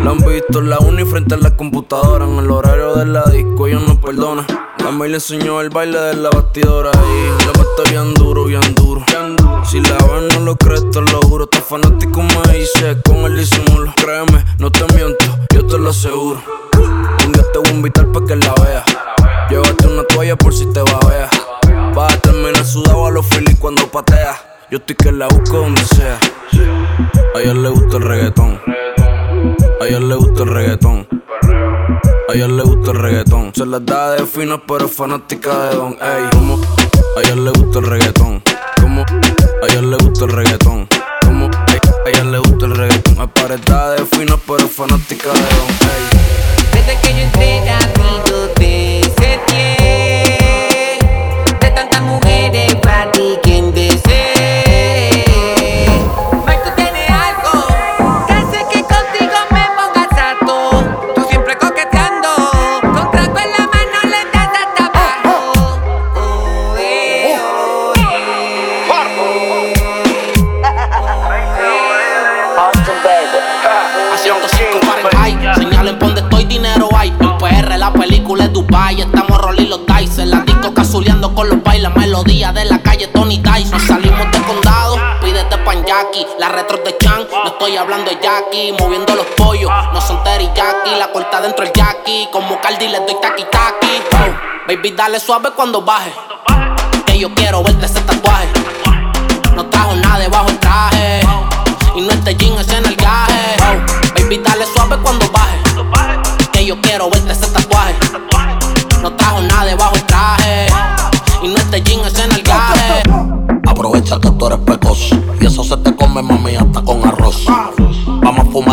La 0.02 0.10
han 0.10 0.18
visto 0.18 0.60
en 0.60 0.70
la 0.70 0.78
uni 0.78 1.04
frente 1.04 1.34
a 1.34 1.38
la 1.38 1.56
computadora. 1.56 2.24
En 2.24 2.38
el 2.38 2.50
horario 2.50 2.94
de 2.94 3.06
la 3.06 3.24
disco, 3.24 3.66
ella 3.66 3.80
no 3.86 4.00
perdona. 4.00 4.46
La 4.78 4.90
May 4.90 5.10
le 5.10 5.16
enseñó 5.16 5.60
el 5.60 5.70
baile 5.70 5.98
de 6.00 6.14
la 6.14 6.30
bastidora. 6.30 6.90
Y 6.92 7.44
lo 7.44 7.52
mete 7.52 7.90
bien 7.90 8.14
duro, 8.14 8.44
bien 8.44 8.74
duro. 8.74 9.04
Si 9.70 9.78
la 9.78 9.96
ven, 9.98 10.26
no 10.30 10.40
lo 10.40 10.56
crees, 10.56 10.82
te 10.90 11.00
lo 11.00 11.22
juro. 11.22 11.46
Te 11.46 11.60
fanático 11.60 12.20
me 12.22 12.58
hice 12.58 13.00
con 13.04 13.18
el 13.18 13.36
disimulo. 13.36 13.94
Créeme, 13.94 14.44
no 14.58 14.68
te 14.68 14.84
miento, 14.96 15.24
yo 15.54 15.64
te 15.64 15.78
lo 15.78 15.90
aseguro. 15.90 16.42
Un 17.24 17.30
día 17.30 17.44
te 17.52 17.58
voy 17.60 17.88
pa' 17.88 18.26
que 18.26 18.34
la 18.34 18.52
veas. 18.64 18.84
Llévate 19.48 19.86
una 19.86 20.02
toalla 20.02 20.34
por 20.34 20.52
si 20.52 20.66
te 20.72 20.82
babeas. 20.82 21.30
Vas 21.94 22.12
a 22.12 22.18
terminar 22.18 22.64
sudado 22.64 23.06
a 23.06 23.12
los 23.12 23.24
Phillies 23.28 23.60
cuando 23.60 23.86
pateas. 23.86 24.40
Yo 24.72 24.78
estoy 24.78 24.96
que 24.96 25.12
la 25.12 25.28
busco 25.28 25.58
donde 25.58 25.84
sea. 25.84 26.18
A 27.36 27.40
ella 27.40 27.54
le 27.54 27.68
gusta 27.68 27.98
el 27.98 28.02
reggaetón. 28.02 28.60
A 29.80 29.86
ella 29.86 30.00
le 30.00 30.14
gusta 30.16 30.42
el 30.42 30.48
reggaetón. 30.48 31.08
A 32.28 32.34
ella 32.34 32.48
le 32.48 32.62
gusta 32.64 32.90
el 32.90 32.98
reggaetón. 32.98 33.52
Se 33.54 33.64
la 33.64 33.78
da 33.78 34.14
de 34.14 34.26
fino, 34.26 34.60
pero 34.66 34.88
fanática 34.88 35.66
de 35.66 35.76
don. 35.76 35.92
Ey, 35.92 36.28
a 37.16 37.20
ella 37.20 37.36
le 37.36 37.50
gusta 37.52 37.78
el 37.78 37.86
reggaetón. 37.86 38.42
Como 39.06 39.20
a 39.62 39.66
ella 39.66 39.80
le 39.80 39.96
gusta 39.96 40.24
el 40.26 40.32
reggaetón. 40.32 40.88
Como 41.22 41.46
a 41.46 42.08
ella 42.08 42.24
le 42.24 42.38
gusta 42.38 42.66
el 42.66 42.74
reggaetón. 42.76 43.20
Aparenta 43.20 43.92
de 43.92 44.04
fino, 44.04 44.38
pero 44.46 44.68
fanática 44.68 45.32
de 45.32 45.40
don. 45.40 45.68
Ey. 45.80 46.04
Desde 46.72 47.00
que 47.00 47.14
yo 47.14 47.20
entré 47.20 47.70
a 47.70 47.78
ti, 47.78 48.02
yo 48.26 48.48
melodía 82.20 82.52
de 82.52 82.64
la 82.66 82.78
calle 82.82 83.06
Tony 83.08 83.38
Dice. 83.38 83.78
Salimos 83.86 84.30
de 84.30 84.42
condado, 84.42 84.98
pídete 85.22 85.56
pan 85.58 85.84
Jackie. 85.86 86.26
La 86.38 86.48
retro 86.48 86.78
de 86.78 86.96
Chan, 86.98 87.26
no 87.30 87.50
estoy 87.50 87.76
hablando 87.76 88.10
de 88.10 88.18
Jackie. 88.20 88.74
Moviendo 88.78 89.14
los 89.14 89.26
pollos, 89.36 89.70
no 89.92 90.00
son 90.00 90.22
teriyaki. 90.22 90.90
La 90.98 91.10
corta 91.12 91.40
dentro 91.40 91.64
el 91.64 91.72
Jackie, 91.72 92.28
como 92.30 92.60
Cardi 92.60 92.88
le 92.88 92.98
doy 93.00 93.16
taki. 93.20 93.44
Oh, 93.44 94.68
baby, 94.68 94.90
dale 94.92 95.18
suave 95.18 95.50
cuando 95.56 95.80
baje. 95.80 96.12
Que 97.06 97.18
yo 97.18 97.32
quiero 97.34 97.62
verte 97.62 97.86
ese 97.86 98.00
tatuaje. 98.02 98.48
No 99.54 99.66
trajo 99.66 99.94
nada 99.96 100.18
debajo 100.18 100.48
el 100.48 100.58
traje. 100.58 101.20
Y 101.94 102.00
no 102.02 102.10
este 102.10 102.34
jean 102.36 102.58
es 102.58 102.68
en 102.68 102.84
el 102.84 102.96
gaje. 102.96 103.56
Baby, 104.14 104.38
dale 104.38 104.66
suave 104.66 104.96
cuando 104.98 105.26
baje. 105.30 105.58
Que 106.52 106.66
yo 106.66 106.80
quiero 106.82 107.08
verte 107.08 107.32
ese 107.32 107.46
tatuaje. 107.46 107.94
No 109.00 109.12
trajo 109.14 109.40
nada 109.40 109.64
debajo 109.64 109.94
el 109.94 110.02
traje. 110.02 110.09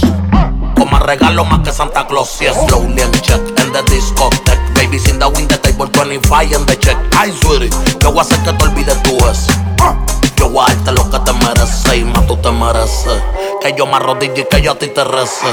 Como 0.76 0.98
regalo 0.98 1.44
más 1.44 1.60
que 1.60 1.72
Santa 1.72 2.06
Claus. 2.06 2.38
Yes, 2.40 2.56
slowly 2.66 3.00
and 3.00 3.20
check 3.20 3.40
in 3.60 3.72
the 3.72 3.82
discotheque. 3.82 4.58
Baby, 4.74 4.98
sin 4.98 5.18
the 5.20 5.26
win 5.26 5.46
the 5.46 5.56
table 5.58 5.86
25 5.86 6.54
en 6.54 6.66
the 6.66 6.76
check. 6.78 6.96
Ay, 7.16 7.32
sweetie, 7.40 7.70
que 7.98 8.06
voy 8.08 8.18
a 8.18 8.22
hacer 8.22 8.42
que 8.42 8.52
te 8.52 8.64
olvides 8.64 9.00
tú 9.02 9.16
es. 9.30 9.46
Yo 10.36 10.50
voy 10.50 10.64
a 10.66 10.74
darte 10.74 10.92
lo 10.92 11.08
que 11.10 11.18
te 11.20 11.32
mereces 11.32 11.94
y 11.94 12.04
más 12.04 12.26
tú 12.26 12.36
te 12.38 12.50
mereces. 12.50 13.22
Que 13.60 13.72
yo 13.74 13.86
me 13.86 13.96
arrodille 13.96 14.40
y 14.40 14.44
que 14.44 14.62
yo 14.62 14.72
a 14.72 14.74
ti 14.74 14.88
te 14.88 15.04
rece. 15.04 15.46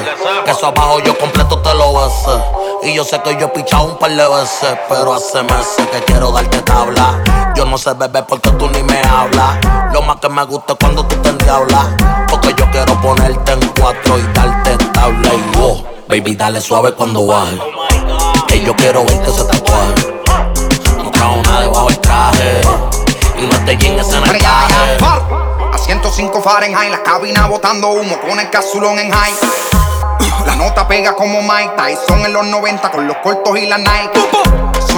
Que 0.44 0.52
eso 0.52 0.68
abajo 0.68 1.00
yo 1.06 1.18
completo 1.18 1.60
te 1.60 1.74
lo 1.76 1.94
bese. 1.94 2.42
Y 2.84 2.96
yo 2.96 3.04
sé 3.04 3.22
que 3.22 3.38
yo 3.40 3.48
he 3.48 3.50
pichado 3.50 3.86
un 3.86 3.98
par 4.00 4.10
de 4.10 4.28
veces, 4.28 4.78
pero 4.90 5.14
hace 5.14 5.44
meses 5.44 5.88
que 5.92 6.04
quiero 6.06 6.32
darte 6.32 6.60
tabla. 6.64 7.22
Yo 7.56 7.66
no 7.66 7.78
sé 7.78 7.94
beber 7.94 8.26
porque 8.26 8.50
tú 8.52 8.68
ni 8.70 8.82
me 8.82 9.00
hablas. 9.02 9.58
Lo 9.94 10.02
más 10.02 10.18
que 10.18 10.30
me 10.30 10.44
gusta 10.46 10.74
es 10.74 10.80
cuando 10.80 11.06
tú 11.06 11.16
te 11.18 11.30
endiablas. 11.30 12.25
Quiero 12.76 13.02
ponerte 13.02 13.54
en 13.54 13.72
cuatro 13.80 14.20
y 14.20 14.34
darte 14.34 14.76
tabla. 14.92 15.30
Y 15.34 15.58
wow, 15.58 15.82
baby, 16.10 16.36
dale 16.36 16.60
suave 16.60 16.92
cuando 16.92 17.26
baje. 17.26 17.58
Que 18.50 18.66
yo 18.66 18.76
quiero 18.76 19.06
verte 19.06 19.32
ese 19.32 19.46
tatuaje. 19.46 19.94
No 21.02 21.10
trajo 21.10 21.42
nada 21.44 21.62
debajo 21.62 21.88
del 21.88 22.00
traje. 22.00 22.62
Y 23.38 23.46
no 23.46 23.66
te 23.66 23.78
llegues 23.78 24.10
en 24.10 24.24
el 24.26 24.38
traje. 24.40 24.98
A 25.72 25.78
105 25.78 26.42
Fahrenheit, 26.42 26.92
la 26.92 27.02
cabina 27.02 27.48
botando 27.48 27.88
humo 27.92 28.20
con 28.20 28.38
el 28.42 28.50
casulón 28.50 29.00
en 29.00 29.10
high. 29.10 29.34
La 30.46 30.58
nota 30.58 30.86
pega 30.86 31.16
como 31.16 31.42
Mike 31.44 31.76
Tyson 31.78 32.26
en 32.26 32.34
los 32.34 32.46
90 32.46 32.92
con 32.92 33.08
los 33.08 33.16
cortos 33.20 33.58
y 33.58 33.68
la 33.68 33.78
Nike. 33.78 34.20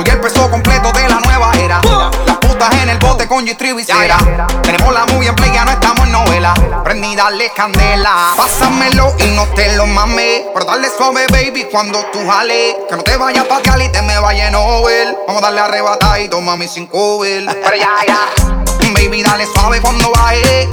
Soy 0.08 0.16
el 0.16 0.22
peso 0.22 0.50
completo 0.50 0.90
de 0.94 1.10
la 1.10 1.20
nueva 1.20 1.52
era. 1.60 1.82
Las 2.26 2.38
putas 2.38 2.74
en 2.82 2.88
el 2.88 2.98
bote 2.98 3.28
con 3.28 3.46
G-Tribu 3.46 3.80
y 3.80 3.84
Sierra. 3.84 4.18
Tenemos 4.64 4.94
la 4.94 5.06
movie 5.08 5.28
en 5.28 5.36
play, 5.36 5.52
ya 5.52 5.66
no 5.66 5.72
estamos 5.72 6.06
en 6.06 6.14
novela. 6.14 6.54
vela. 6.54 6.82
Prendí, 6.82 7.14
dale 7.14 7.52
candela. 7.52 8.32
Pásamelo 8.38 9.14
y 9.20 9.36
no 9.36 9.44
te 9.48 9.76
lo 9.76 9.86
mames. 9.86 10.44
Pero 10.54 10.66
dale 10.66 10.88
suave, 10.98 11.26
baby, 11.30 11.68
cuando 11.70 12.00
tú 12.14 12.20
jale. 12.26 12.78
Que 12.88 12.96
no 12.96 13.04
te 13.04 13.18
vayas 13.18 13.44
pa' 13.48 13.62
Cali 13.62 13.84
y 13.84 13.90
te 13.90 14.02
me 14.02 14.18
vaya 14.18 14.50
Nobel. 14.50 15.14
Vamos 15.28 15.44
a 15.44 15.48
darle 15.48 15.60
arrebatadito, 15.60 16.40
mami, 16.40 16.70
sin 16.70 16.88
cover. 16.88 17.44
Pero 17.64 17.76
ya, 17.76 17.92
ya. 18.08 18.94
Baby, 18.94 19.24
dale 19.24 19.46
suave 19.46 19.82
cuando 19.82 20.10
baje. 20.12 20.70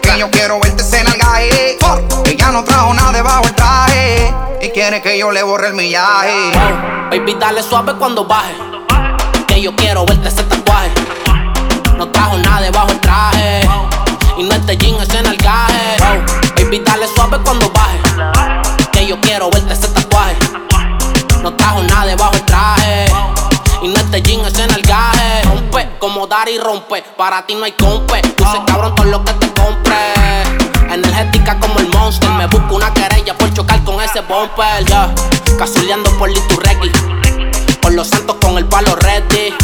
Que 0.00 0.18
yo 0.20 0.30
quiero 0.30 0.60
verte 0.60 0.84
en 0.96 1.06
el 1.08 1.18
gaje. 1.18 1.78
Ella 2.26 2.52
no 2.52 2.62
trajo 2.62 2.94
nada 2.94 3.10
debajo 3.10 3.42
el 3.44 3.54
traje. 3.56 4.32
Y 4.60 4.68
quiere 4.68 5.02
que 5.02 5.18
yo 5.18 5.32
le 5.32 5.42
borre 5.42 5.66
el 5.66 5.74
millaje. 5.74 6.52
baby, 7.10 7.34
dale 7.40 7.60
suave 7.60 7.96
cuando 7.96 8.24
baje. 8.24 8.67
Que 9.58 9.64
yo 9.64 9.74
quiero 9.74 10.06
verte 10.06 10.28
ese 10.28 10.44
tatuaje. 10.44 10.88
No 11.96 12.06
trajo 12.12 12.38
nada 12.38 12.60
debajo 12.60 12.90
el 12.92 13.00
traje. 13.00 13.68
Y 14.38 14.44
no 14.44 14.54
este 14.54 14.76
jean 14.76 15.00
es 15.00 15.08
en 15.08 15.26
el 15.26 15.36
gaje. 15.36 15.96
Baby, 16.54 16.80
dale 16.86 17.08
suave 17.08 17.38
cuando 17.44 17.68
baje. 17.70 17.98
Que 18.92 19.04
yo 19.04 19.20
quiero 19.20 19.50
verte 19.50 19.72
ese 19.72 19.88
tatuaje. 19.88 20.36
No 21.42 21.52
trajo 21.54 21.82
nada 21.82 22.06
debajo 22.06 22.34
el 22.34 22.42
traje. 22.42 23.06
Y 23.82 23.88
no 23.88 23.96
este 23.96 24.22
jean 24.22 24.46
es 24.46 24.56
en 24.60 24.70
el 24.70 24.82
gaje. 24.82 25.42
Rompe, 25.42 25.88
como 25.98 26.28
dar 26.28 26.48
y 26.48 26.56
rompe. 26.60 27.02
Para 27.16 27.44
ti 27.44 27.56
no 27.56 27.64
hay 27.64 27.72
compe. 27.72 28.22
Puse 28.36 28.58
cabrón 28.64 28.94
todo 28.94 29.06
lo 29.06 29.24
que 29.24 29.32
te 29.32 29.52
compre. 29.54 29.96
Energética 30.88 31.58
como 31.58 31.80
el 31.80 31.88
monster. 31.88 32.30
Me 32.30 32.46
busco 32.46 32.76
una 32.76 32.94
querella 32.94 33.36
por 33.36 33.52
chocar 33.52 33.82
con 33.82 34.00
ese 34.00 34.20
bumper. 34.20 34.84
Yeah. 34.86 35.12
por 36.16 36.30
Liturregui. 36.30 36.92
Por 37.88 37.94
los 37.94 38.08
santos 38.08 38.36
con 38.42 38.58
el 38.58 38.66
palo 38.66 38.94
ready. 38.96 39.54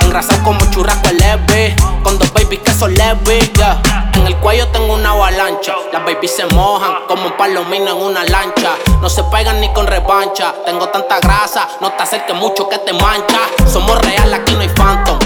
Engrasado 0.00 0.42
como 0.42 0.58
churrasco 0.72 1.08
el 1.08 1.18
leve. 1.18 1.76
Con 2.02 2.18
dos 2.18 2.32
babies 2.32 2.62
que 2.62 2.72
son 2.72 2.92
leve. 2.92 3.38
Yeah. 3.56 3.80
En 4.14 4.26
el 4.26 4.36
cuello 4.38 4.66
tengo 4.72 4.94
una 4.94 5.10
avalancha. 5.10 5.76
Las 5.92 6.04
babies 6.04 6.34
se 6.34 6.46
mojan 6.46 7.06
como 7.06 7.26
un 7.26 7.36
palomino 7.36 7.92
en 7.92 7.96
una 7.96 8.24
lancha. 8.24 8.70
No 9.00 9.08
se 9.08 9.22
pegan 9.22 9.60
ni 9.60 9.72
con 9.72 9.86
revancha. 9.86 10.52
Tengo 10.66 10.88
tanta 10.88 11.20
grasa, 11.20 11.68
no 11.80 11.92
te 11.92 12.02
acerques 12.02 12.34
mucho 12.34 12.68
que 12.68 12.78
te 12.78 12.92
mancha. 12.92 13.38
Somos 13.72 14.02
real, 14.02 14.34
aquí 14.34 14.52
no 14.54 14.62
hay 14.62 14.68
phantom. 14.70 15.20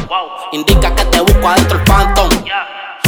Indica 0.52 0.94
que 0.94 1.07
te 1.07 1.20
busco 1.22 1.48
adentro 1.48 1.78
el 1.78 1.85
phantom. 1.87 2.28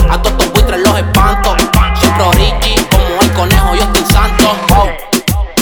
A 0.09 0.23
todos 0.23 0.39
tus 0.39 0.53
buitres 0.55 0.81
los 0.81 0.99
espanto. 0.99 1.55
Siempre 2.01 2.25
origi, 2.25 2.75
como 2.91 3.21
el 3.21 3.33
conejo, 3.35 3.75
yo 3.75 3.83
estoy 3.83 4.05
santo. 4.07 4.57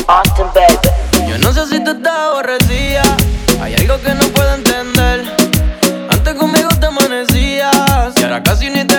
Austin, 0.06 0.46
baby. 0.54 1.28
Yo 1.28 1.38
no 1.38 1.52
sé 1.52 1.66
si 1.66 1.82
tú 1.82 1.90
estás 1.90 2.16
aborrecida. 2.16 3.02
Hay 3.60 3.74
algo 3.74 4.00
que 4.00 4.14
no 4.14 4.24
puedo 4.28 4.54
entender. 4.54 5.24
Antes 6.10 6.34
conmigo 6.34 6.68
te 6.80 6.86
amanecías 6.86 8.14
y 8.16 8.22
ahora 8.22 8.42
casi 8.42 8.70
ni 8.70 8.84
te 8.84 8.93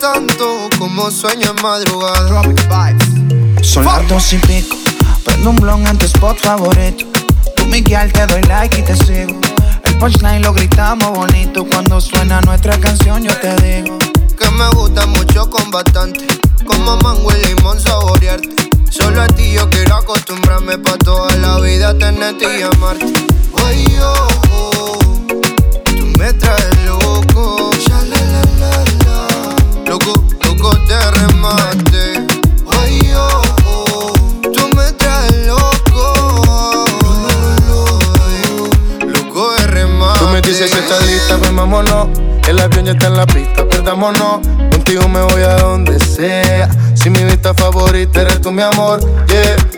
Tanto 0.00 0.70
como 0.78 1.10
sueño 1.10 1.50
en 1.54 1.62
madrugada. 1.62 2.42
Son 3.60 3.84
las 3.84 4.08
dos 4.08 4.32
y 4.32 4.38
pico. 4.38 4.74
Prendo 5.26 5.50
un 5.50 5.56
blon 5.56 5.86
en 5.86 5.98
tu 5.98 6.06
spot 6.06 6.38
favorito. 6.38 7.04
Tú, 7.54 7.66
Miguel, 7.66 8.10
te 8.10 8.26
doy 8.26 8.40
like 8.44 8.78
y 8.78 8.82
te 8.82 8.96
sigo. 8.96 9.38
El 9.84 9.98
punchline 9.98 10.40
lo 10.40 10.54
gritamos 10.54 11.10
bonito. 11.10 11.66
Cuando 11.66 12.00
suena 12.00 12.40
nuestra 12.40 12.80
canción, 12.80 13.22
yo 13.22 13.36
te 13.40 13.54
digo. 13.56 13.98
Que 14.38 14.48
me 14.52 14.70
gusta 14.70 15.04
mucho 15.06 15.50
con 15.50 15.70
bastante. 15.70 16.26
Como 16.66 16.96
mango 16.96 17.30
y 17.36 17.48
limón 17.48 17.78
saborearte. 17.78 18.48
Solo 18.90 19.20
a 19.20 19.26
ti 19.26 19.52
yo 19.52 19.68
quiero 19.68 19.96
acostumbrarme 19.96 20.78
pa' 20.78 20.96
toda 20.96 21.36
la 21.36 21.60
vida 21.60 21.92
tenerte 21.98 22.58
y 22.58 22.62
amarte. 22.62 23.12
Ay, 23.66 23.84
oh, 24.00 24.28
oh, 24.50 24.98
tú 25.84 26.06
me 26.18 26.32
traes 26.32 26.86
loco. 26.86 26.97
Loco 30.68 30.86
de 30.86 31.10
remate. 31.10 32.26
Ay, 32.70 33.12
oh, 33.16 33.42
oh, 33.66 34.12
tú 34.42 34.68
me 34.76 34.92
traes 34.92 35.46
loco. 35.46 36.84
Loco 39.06 39.52
de 39.54 39.66
remate. 39.66 40.18
Tú 40.18 40.28
me 40.28 40.40
dices 40.40 40.70
si 40.70 40.78
estás 40.78 41.06
lista, 41.06 41.36
pues 41.38 41.54
vámonos. 41.54 42.08
El 42.46 42.60
avión 42.60 42.86
ya 42.86 42.92
está 42.92 43.08
en 43.08 43.16
la 43.16 43.26
pista, 43.26 43.66
perdámonos. 43.68 44.46
Contigo 44.70 45.08
me 45.08 45.20
voy 45.20 45.42
a 45.42 45.56
donde 45.56 45.98
sea. 45.98 46.68
Si 46.94 47.10
mi 47.10 47.22
vista 47.24 47.54
favorita 47.54 48.22
eres 48.22 48.40
tú, 48.40 48.50
mi 48.50 48.62
amor, 48.62 49.00
yeah. 49.28 49.77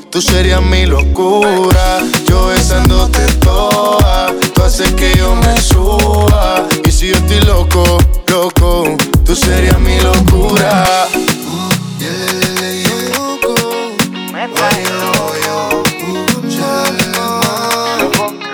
tú 0.11 0.21
serías 0.21 0.61
mi 0.61 0.85
locura. 0.85 1.99
Yo 2.27 2.47
besándote 2.47 3.25
toa, 3.39 4.33
tú 4.53 4.61
haces 4.63 4.91
que 4.93 5.17
yo 5.17 5.35
me 5.35 5.59
suba. 5.59 6.67
Y 6.85 6.91
si 6.91 7.07
yo 7.07 7.15
estoy 7.15 7.39
loco, 7.41 7.97
loco, 8.27 8.97
tú 9.25 9.35
serías 9.35 9.79
mi 9.79 9.97
locura. 9.99 11.07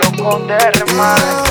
Loco 0.04 0.40
de 0.48 0.72
remate. 0.72 1.47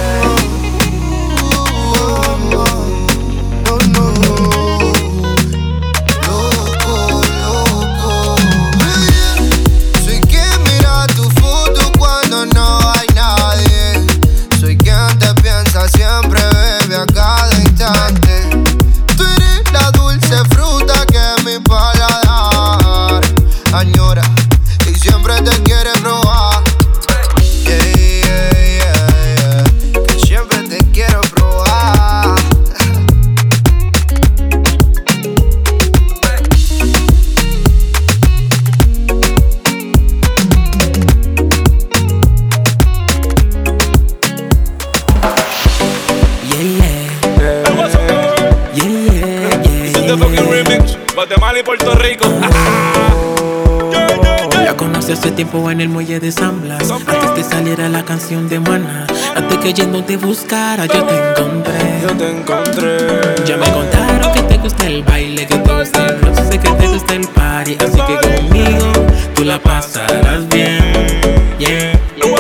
Guatemala 51.37 51.59
y 51.59 51.63
Puerto 51.63 51.95
Rico. 51.97 52.25
La 54.65 54.75
conocí 54.75 55.13
hace 55.13 55.33
tiempo 55.33 55.71
en 55.71 55.83
el 55.83 55.91
muelle 55.91 56.19
de 56.19 56.33
San 56.33 56.63
Blas. 56.63 56.91
Antes 56.91 57.31
que 57.33 57.45
saliera 57.45 57.91
la 57.91 58.03
canción 58.05 58.49
de 58.49 58.59
Mana 58.59 59.07
Antes 59.37 59.59
que 59.59 59.75
yendo 59.75 60.03
te 60.03 60.17
buscara 60.17 60.87
yo 60.87 61.05
te 61.05 61.15
encontré. 61.15 62.01
Yo 62.03 62.09
te 62.17 62.31
encontré. 62.31 62.97
Ya 63.45 63.59
me 63.59 63.71
contaron 63.71 64.33
que 64.33 64.41
te 64.43 64.57
gusta 64.57 64.87
el 64.87 65.03
baile 65.03 65.47
Que 65.47 65.59
te 65.59 65.79
gusta 65.79 66.07
el 66.07 66.19
roce, 66.23 66.59
que 66.59 66.71
te 66.71 66.89
gusta 66.89 67.15
el 67.15 67.29
party. 67.29 67.77
Así 67.81 68.01
que 68.01 68.17
conmigo 68.27 68.93
tú 69.35 69.45
la 69.45 69.59
pasarás 69.59 70.49
bien. 70.49 71.21
Yeah. 71.59 71.93
El 72.17 72.33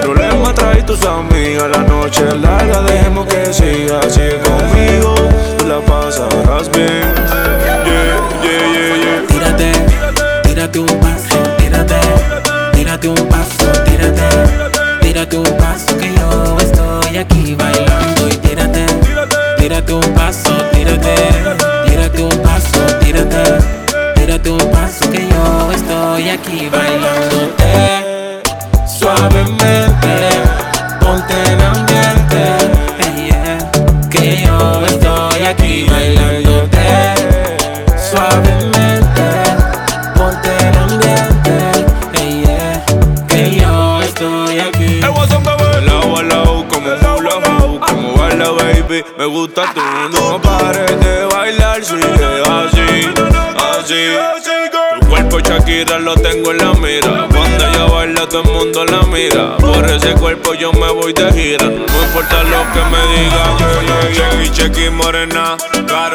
problema 0.00 0.52
trae 0.54 0.82
tus 0.82 1.02
amigas, 1.04 1.70
la 1.70 1.82
noche 1.84 2.28
es 2.28 2.36
larga, 2.36 2.82
dejemos 2.82 3.26
que 3.26 3.50
siga. 3.52 4.02
Sigue 4.08 4.40
conmigo, 4.40 5.14
tú 5.56 5.66
la 5.66 5.80
pasarás 5.80 6.70
bien. 6.70 7.63
Yeah, 7.84 8.16
yeah, 8.42 8.64
yeah, 8.74 8.96
yeah. 9.04 9.26
Tírate, 9.28 9.70
tírate 10.44 10.78
un 10.78 10.86
paso, 11.00 11.36
tírate, 11.58 12.00
tírate 12.72 13.08
un 13.08 13.28
paso, 13.28 13.66
tírate, 13.84 14.28
tírate 15.02 15.36
un 15.36 15.56
paso 15.58 15.98
que 15.98 16.14
yo 16.14 16.56
estoy 16.60 17.16
aquí 17.18 17.54
bailando 17.54 18.28
y 18.28 18.36
tírate, 18.36 18.86
tírate 19.58 19.92
un 19.92 20.14
paso, 20.14 20.54
tírate, 20.72 21.14
tírate 21.86 22.22
un 22.22 22.38
paso, 22.42 22.80
tírate, 23.00 23.42
tírate 24.14 24.50
un 24.50 24.70
paso 24.70 25.10
que 25.10 25.28
yo 25.28 25.72
estoy 25.72 26.28
aquí 26.30 26.68
bailándote 26.70 28.42
suavemente, 28.98 30.14
ponte 31.00 31.34
en 31.52 31.60
ambiente, 31.60 32.42
que 34.10 34.42
yo 34.42 34.86
estoy 34.86 35.42
aquí 35.44 35.86
bailándote 35.90 36.53
Me 49.16 49.24
gusta 49.24 49.62
tú, 49.74 49.80
no 50.12 50.40
pares 50.40 51.00
de 51.00 51.24
bailar 51.24 51.82
Sigue 51.84 52.02
así, 52.04 53.08
así. 53.56 55.00
Tu 55.00 55.06
cuerpo 55.08 55.40
Shakira 55.40 55.98
lo 55.98 56.14
tengo 56.14 56.52
en 56.52 56.58
la 56.58 56.72
mira. 56.74 57.26
Cuando 57.32 57.66
ella 57.66 57.84
baila 57.84 58.28
todo 58.28 58.42
el 58.42 58.50
mundo 58.50 58.84
la 58.84 59.02
mira. 59.02 59.56
Por 59.56 59.84
ese 59.86 60.12
cuerpo 60.14 60.54
yo 60.54 60.72
me 60.72 60.90
voy 60.92 61.12
de 61.12 61.32
gira. 61.32 61.64
No 61.64 62.02
importa 62.04 62.42
lo 62.44 62.62
que 62.72 62.80
me 62.90 63.02
digan 63.14 63.56
Chequi, 64.12 64.50
chequi, 64.50 64.90
morena 64.90 65.56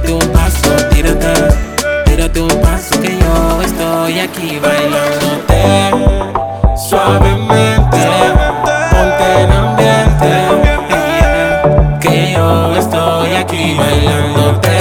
tírate 0.00 0.12
un 0.12 0.32
paso, 0.32 0.70
tírate, 0.90 1.34
tírate 2.04 2.40
un 2.40 2.60
paso 2.60 3.00
que 3.00 3.18
yo 3.18 3.62
estoy 3.62 4.20
aquí 4.20 4.58
bailándote. 4.58 5.90
Suavemente, 6.76 8.08
ponte 8.90 9.42
en 9.42 9.52
ambiente, 9.52 10.30
que 12.00 12.32
yo 12.32 12.76
estoy 12.76 13.34
aquí 13.34 13.76
bailándote. 13.76 14.78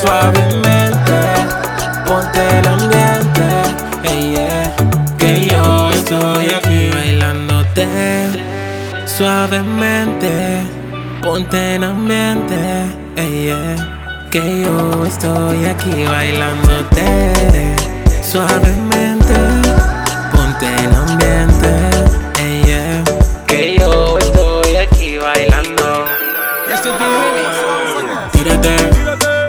Suavemente, 0.00 1.18
ponte 2.06 2.58
el 2.58 2.66
ambiente, 2.68 3.46
que 5.18 5.46
yo 5.46 5.90
estoy 5.90 6.50
aquí 6.50 6.90
bailándote. 6.94 7.86
Suavemente, 9.06 10.62
ponte 11.22 11.74
en 11.74 11.84
ambiente, 11.84 12.56
hey, 13.16 13.44
yeah, 13.46 14.28
que 14.30 14.62
yo 14.62 15.04
estoy 15.06 15.64
aquí 15.66 16.04
bailándote 16.04 17.32
Suavemente, 18.22 19.34
ponte 20.32 20.66
en 20.66 20.94
ambiente. 20.94 21.70
yeah. 22.66 23.02
Que 23.46 23.76
yo 23.78 24.18
estoy 24.18 24.76
aquí 24.76 25.18
bailando. 25.18 26.04
Tírate, 28.32 28.76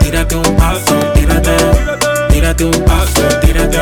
tírate 0.00 0.34
un 0.36 0.56
paso, 0.56 0.94
tírate, 1.14 1.56
tírate 2.30 2.64
un 2.64 2.84
paso, 2.84 3.22
tírate, 3.40 3.78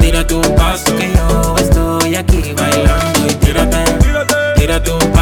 tírate 0.00 0.34
un 0.34 0.56
paso 0.56 0.96
que 0.96 1.12
yo 1.12 1.54
estoy 1.58 2.16
aquí 2.16 2.54
bailando 2.56 3.26
y 3.28 3.34
tírate, 3.34 3.84
tírate 4.56 4.90
un 4.90 4.98
paso, 4.98 5.13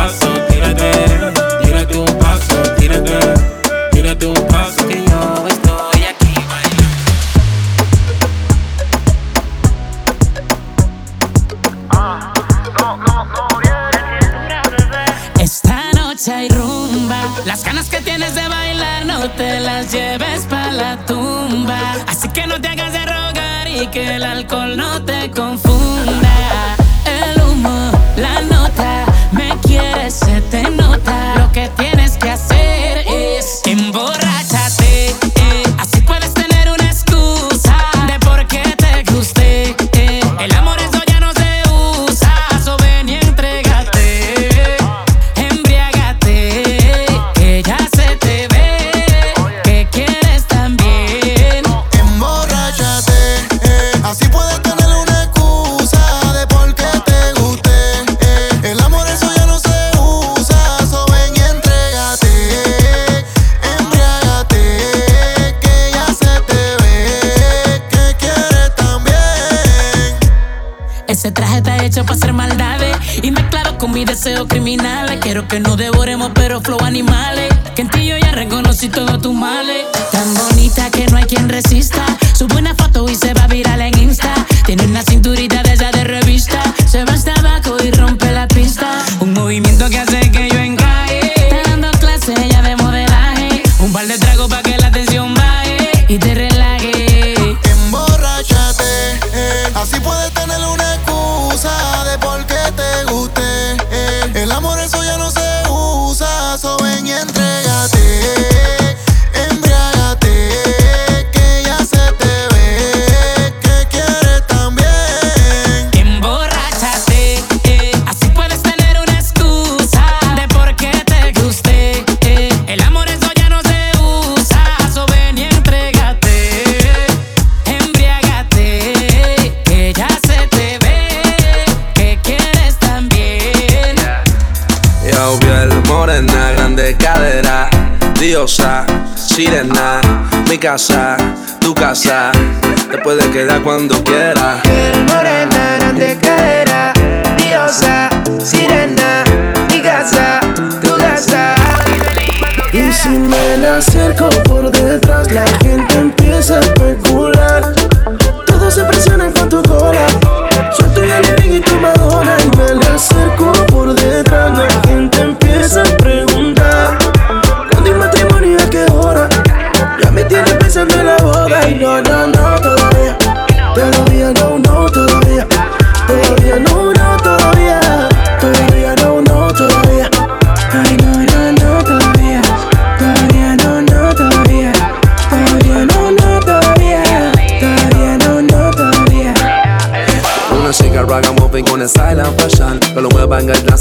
cuando 143.63 143.95
quieras. 144.05 144.22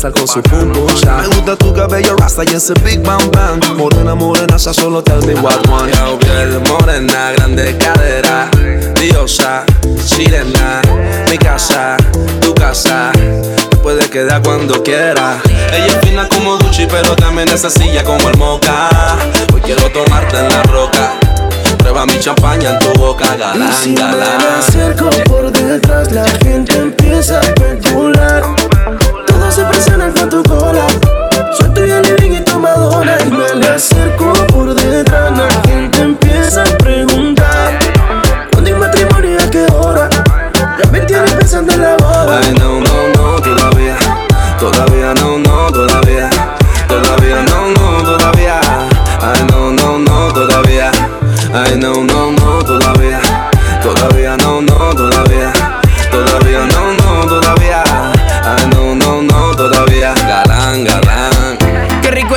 Danza 0.02 0.12
con 0.12 0.28
su 0.28 0.42
boom 0.50 0.74
boom 0.74 0.88
shot 0.96 1.22
Me 1.22 1.28
gusta 1.28 1.56
tu 1.56 1.74
cabello 1.74 2.16
rasta 2.16 2.44
y 2.44 2.56
ese 2.56 2.74
big 2.84 3.02
bang 3.02 3.30
bang. 3.32 3.78
Morena, 3.78 4.16
morena, 4.16 4.58
ya 4.58 4.74
solo 4.74 5.04
tell 5.04 5.22
me 5.26 5.34
what 5.36 5.68
one 5.70 5.92
Yo, 5.92 6.18
piel 6.20 6.60
morena, 6.68 7.32
grande 7.34 7.78
cadera. 7.78 8.50
Diosa, 9.00 9.64
sirena 10.04 10.82
Mi 11.30 11.38
casa, 11.38 11.98
tu 12.42 12.54
casa. 12.54 13.12
Te 13.70 13.78
puedes 13.78 14.10
quedar 14.10 14.42
cuando 14.44 14.84
quieras 14.84 15.38
Ella 15.74 15.86
es 15.88 15.98
fina 16.08 16.28
como 16.28 16.58
Gucci 16.58 16.86
pero 16.86 17.16
también 17.16 17.50
es 17.50 17.62
sencilla 17.62 18.04
como 18.04 18.30
el 18.30 18.38
mocha 18.38 18.90
Hoy 19.54 19.62
quiero 19.62 19.90
tomarte 19.92 20.38
en 20.38 20.50
la 20.50 20.64
roca. 20.64 21.14
Prueba 21.78 22.06
mi 22.06 22.20
champaña 22.20 22.72
en 22.72 22.80
tu 22.80 23.00
boca, 23.00 23.26
Y 23.36 23.40
galán, 23.40 23.74
si 23.74 23.90
me 23.90 24.02
la 24.02 24.12
galán. 24.12 24.60
acerco 24.60 25.10
por 25.26 25.52
detrás, 25.52 26.12
la 26.12 26.28
gente 26.28 26.78
empieza 26.78 27.40
a 27.40 27.42
especular. 27.42 28.44
Con 30.22 30.30
tu 30.30 30.44
cola. 30.44 30.86
Tu 31.74 31.82
living 31.82 32.34
y 32.34 32.42
tu 32.42 32.60
Madonna. 32.60 33.18
Y 33.26 33.32
me 33.32 33.56
la 33.56 33.74
acerco 33.74 34.32
por 34.54 34.72
detrás, 34.76 35.32
la 35.36 35.50
gente 35.68 36.00
empieza 36.00 36.62
a 36.62 36.78
preguntar. 36.78 37.80
¿Cuándo 38.52 38.70
hay 38.70 38.76
matrimonio 38.76 39.40
a 39.42 39.50
qué 39.50 39.66
hora? 39.74 40.08
Ya 40.78 40.92
me 40.92 41.00
tienes 41.02 41.32
pensando 41.32 41.74
en 41.74 41.82
la 41.82 41.98
boda. 41.98 42.40
Ay, 42.40 42.54
no, 42.54 42.82
no, 42.82 43.08
no, 43.16 43.42
todavía. 43.42 43.98
Todavía 44.60 45.16
no, 45.16 45.40
no, 45.40 45.72
todavía. 45.72 46.30
Todavía 46.88 47.42
no, 47.42 47.72
no, 47.72 48.04
todavía. 48.04 48.60
Ay, 49.22 49.44
no, 49.50 49.72
no, 49.72 49.98
no, 49.98 50.34
todavía. 50.34 50.92
Ay, 51.52 51.80
no, 51.80 52.04
no, 52.04 52.31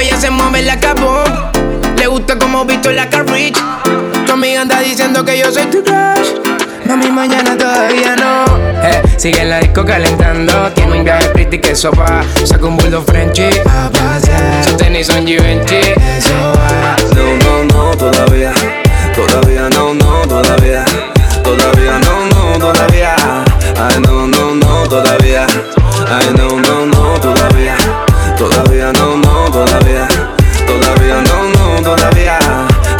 ella 0.04 0.20
se 0.20 0.30
mueve 0.30 0.62
la. 0.62 0.74
Le 1.96 2.06
gusta 2.06 2.38
como 2.38 2.64
visto 2.64 2.90
la 2.90 3.08
carrich. 3.08 3.56
Tu 4.26 4.32
amiga 4.32 4.62
anda 4.62 4.80
diciendo 4.80 5.24
que 5.24 5.38
yo 5.38 5.50
soy 5.50 5.64
tu 5.66 5.82
crush. 5.82 6.28
Mami, 6.86 7.10
mañana 7.10 7.56
todavía 7.56 8.14
no. 8.16 8.44
Eh, 8.82 9.02
sigue 9.16 9.40
en 9.40 9.50
la 9.50 9.60
disco 9.60 9.84
calentando. 9.84 10.70
Tiene 10.74 10.98
un 10.98 11.04
viaje 11.04 11.28
pretty 11.30 11.58
que 11.58 11.74
sopa. 11.74 12.22
Saca 12.44 12.66
un 12.66 12.76
bulldog 12.76 13.06
Frenchy. 13.06 13.48
A 13.66 13.90
tenis 14.76 15.06
son 15.06 15.26
Givenchy. 15.26 15.76
Eso 15.76 16.52
va. 16.56 16.96
No, 17.14 17.36
no, 17.44 17.64
no, 17.64 17.96
todavía. 17.96 18.52
Todavía 19.14 19.68
no, 19.70 19.94
no, 19.94 20.22
todavía. 20.28 20.84
Todavía 21.42 21.98
no, 22.00 22.26
no, 22.26 22.58
todavía. 22.58 23.16
Ay, 23.80 24.00
no, 24.00 24.26
no, 24.26 24.54
no, 24.54 24.88
todavía. 24.88 25.46
Ay, 26.08 26.26
no, 26.36 26.60
no. 26.60 26.63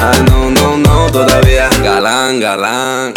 Ah, 0.07 0.13
no, 0.29 0.51
no, 0.51 0.77
no, 0.77 1.11
todavía. 1.11 1.71
Galán, 1.83 2.39
galán. 2.39 3.15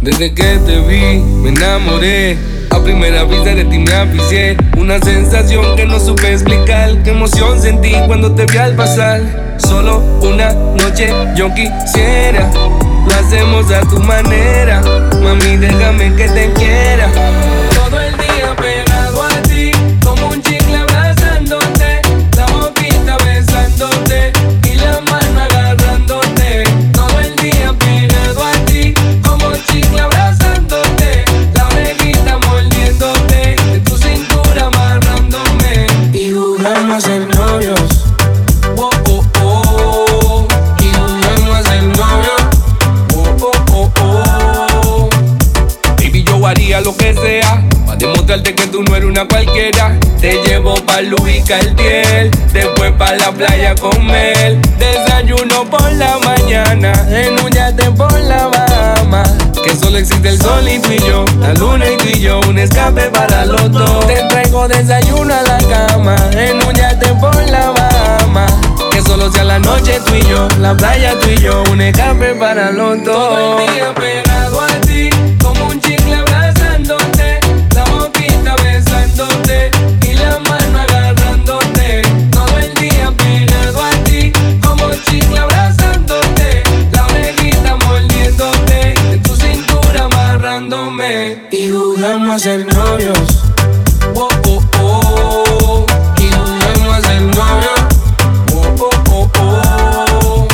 Desde 0.00 0.32
que 0.32 0.58
te 0.64 0.78
vi, 0.82 1.18
me 1.18 1.48
enamoré. 1.48 2.38
A 2.70 2.78
primera 2.78 3.24
vista 3.24 3.52
de 3.56 3.64
ti 3.64 3.80
me 3.80 3.92
aficié. 3.92 4.56
Una 4.76 5.00
sensación 5.00 5.74
que 5.74 5.84
no 5.84 5.98
supe 5.98 6.32
explicar. 6.32 7.02
Qué 7.02 7.10
emoción 7.10 7.60
sentí 7.60 7.92
cuando 8.06 8.32
te 8.36 8.46
vi 8.46 8.58
al 8.58 8.76
pasar. 8.76 9.56
Solo 9.58 9.98
una 10.22 10.52
noche 10.52 11.12
yo 11.34 11.52
quisiera. 11.52 12.52
Lo 12.54 13.14
hacemos 13.16 13.68
a 13.72 13.80
tu 13.80 13.98
manera. 13.98 14.80
Mami, 15.24 15.56
déjame 15.56 16.14
que 16.14 16.28
te 16.28 16.52
quiera. 16.52 17.10
cualquiera. 49.24 49.96
Te 50.20 50.42
llevo 50.42 50.74
pa' 50.84 51.00
Luis 51.00 51.44
Cartier, 51.44 52.30
después 52.52 52.92
pa' 52.92 53.14
la 53.14 53.32
playa 53.32 53.70
a 53.70 53.74
comer. 53.74 54.58
Desayuno 54.78 55.64
por 55.70 55.92
la 55.92 56.18
mañana, 56.18 56.92
en 57.10 57.42
un 57.42 57.50
yate 57.50 57.90
por 57.92 58.12
la 58.20 58.48
Bahama. 58.48 59.22
Que 59.64 59.74
solo 59.74 59.98
existe 59.98 60.28
el 60.28 60.40
sol 60.40 60.68
y 60.68 60.78
tú 60.78 60.92
y 60.92 60.98
yo, 60.98 61.24
la 61.40 61.54
luna 61.54 61.86
y 61.90 61.96
tú 61.96 62.08
y 62.08 62.20
yo, 62.20 62.40
un 62.40 62.58
escape 62.58 63.08
para 63.10 63.46
los 63.46 63.70
dos. 63.72 64.06
Te 64.06 64.22
traigo 64.28 64.68
desayuno 64.68 65.34
a 65.34 65.42
la 65.42 65.58
cama, 65.58 66.16
en 66.32 66.56
un 66.66 66.74
yate 66.74 67.08
por 67.20 67.34
la 67.48 67.70
Bahama. 67.70 68.46
Que 68.92 69.02
solo 69.02 69.30
sea 69.32 69.44
la 69.44 69.58
noche 69.58 70.00
tú 70.04 70.14
y 70.14 70.22
yo, 70.22 70.48
la 70.60 70.74
playa 70.76 71.14
tú 71.20 71.30
y 71.30 71.38
yo, 71.38 71.62
un 71.70 71.80
escape 71.80 72.34
para 72.34 72.70
los 72.70 73.02
dos. 73.04 73.60
y 91.50 91.70
jugamos 91.70 92.36
a 92.36 92.38
ser 92.38 92.66
novios. 92.74 93.42
Oh, 94.14 94.28
oh, 94.46 94.62
oh, 94.82 95.86
y 96.18 96.26
jugamos 96.26 96.94
a 96.94 97.00
ser 97.08 97.22
novios. 97.22 97.80
Oh, 98.52 98.74
oh, 98.80 99.30
oh, 99.40 100.06
oh. 100.20 100.48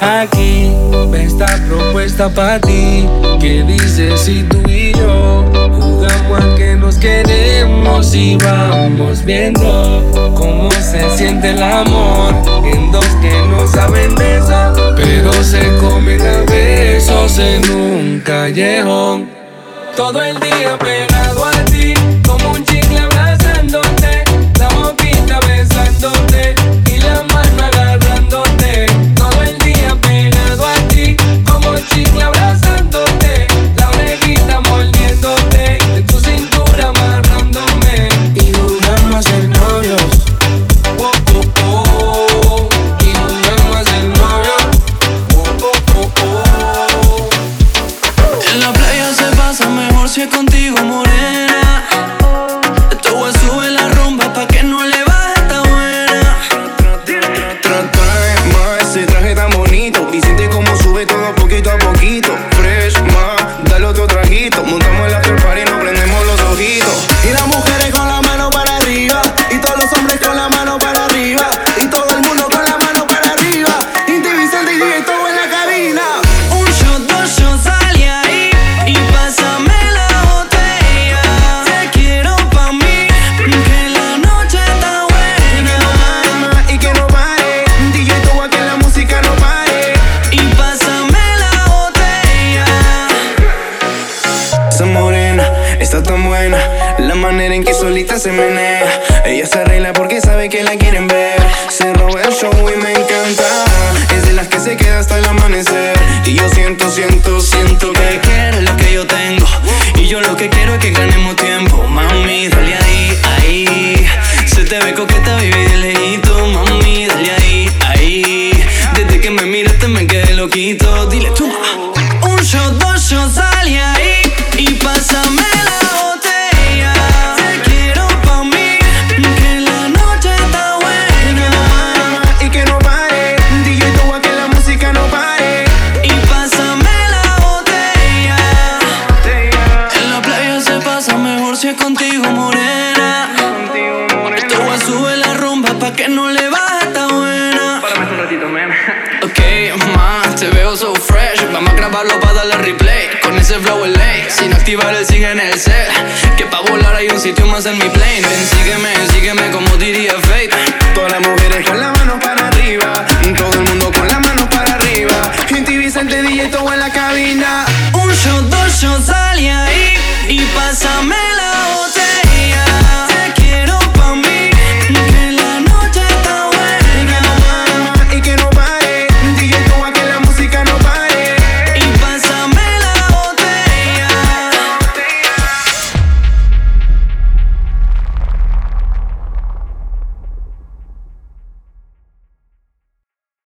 Aquí 0.00 0.72
ve 1.10 1.24
esta 1.24 1.46
propuesta 1.68 2.28
para 2.28 2.60
ti. 2.60 3.06
¿Qué 3.40 3.62
dices 3.62 4.20
si 4.20 4.42
tú 4.44 4.58
y 4.68 4.92
yo 4.92 5.44
jugamos 5.78 6.44
a 6.44 6.54
que 6.56 6.74
nos 6.74 6.96
queremos 6.96 8.14
y 8.14 8.36
vamos 8.36 9.24
viendo 9.24 10.32
cómo 10.36 10.70
se 10.72 11.16
siente 11.16 11.50
el 11.50 11.62
amor 11.62 12.34
en 12.64 12.90
dos 12.90 13.06
que 13.22 13.32
no 13.50 13.66
saben 13.68 14.14
de 14.16 14.38
eso, 14.38 14.94
pero 14.96 15.32
se 15.44 15.76
comen 15.78 16.20
a 16.22 16.50
besos 16.50 17.38
en 17.38 17.70
un 17.70 18.20
callejón? 18.24 19.43
todo 19.96 20.22
el 20.22 20.38
día 20.40 20.76
pegado 20.78 21.44
a 21.44 21.64
ti. 21.66 22.13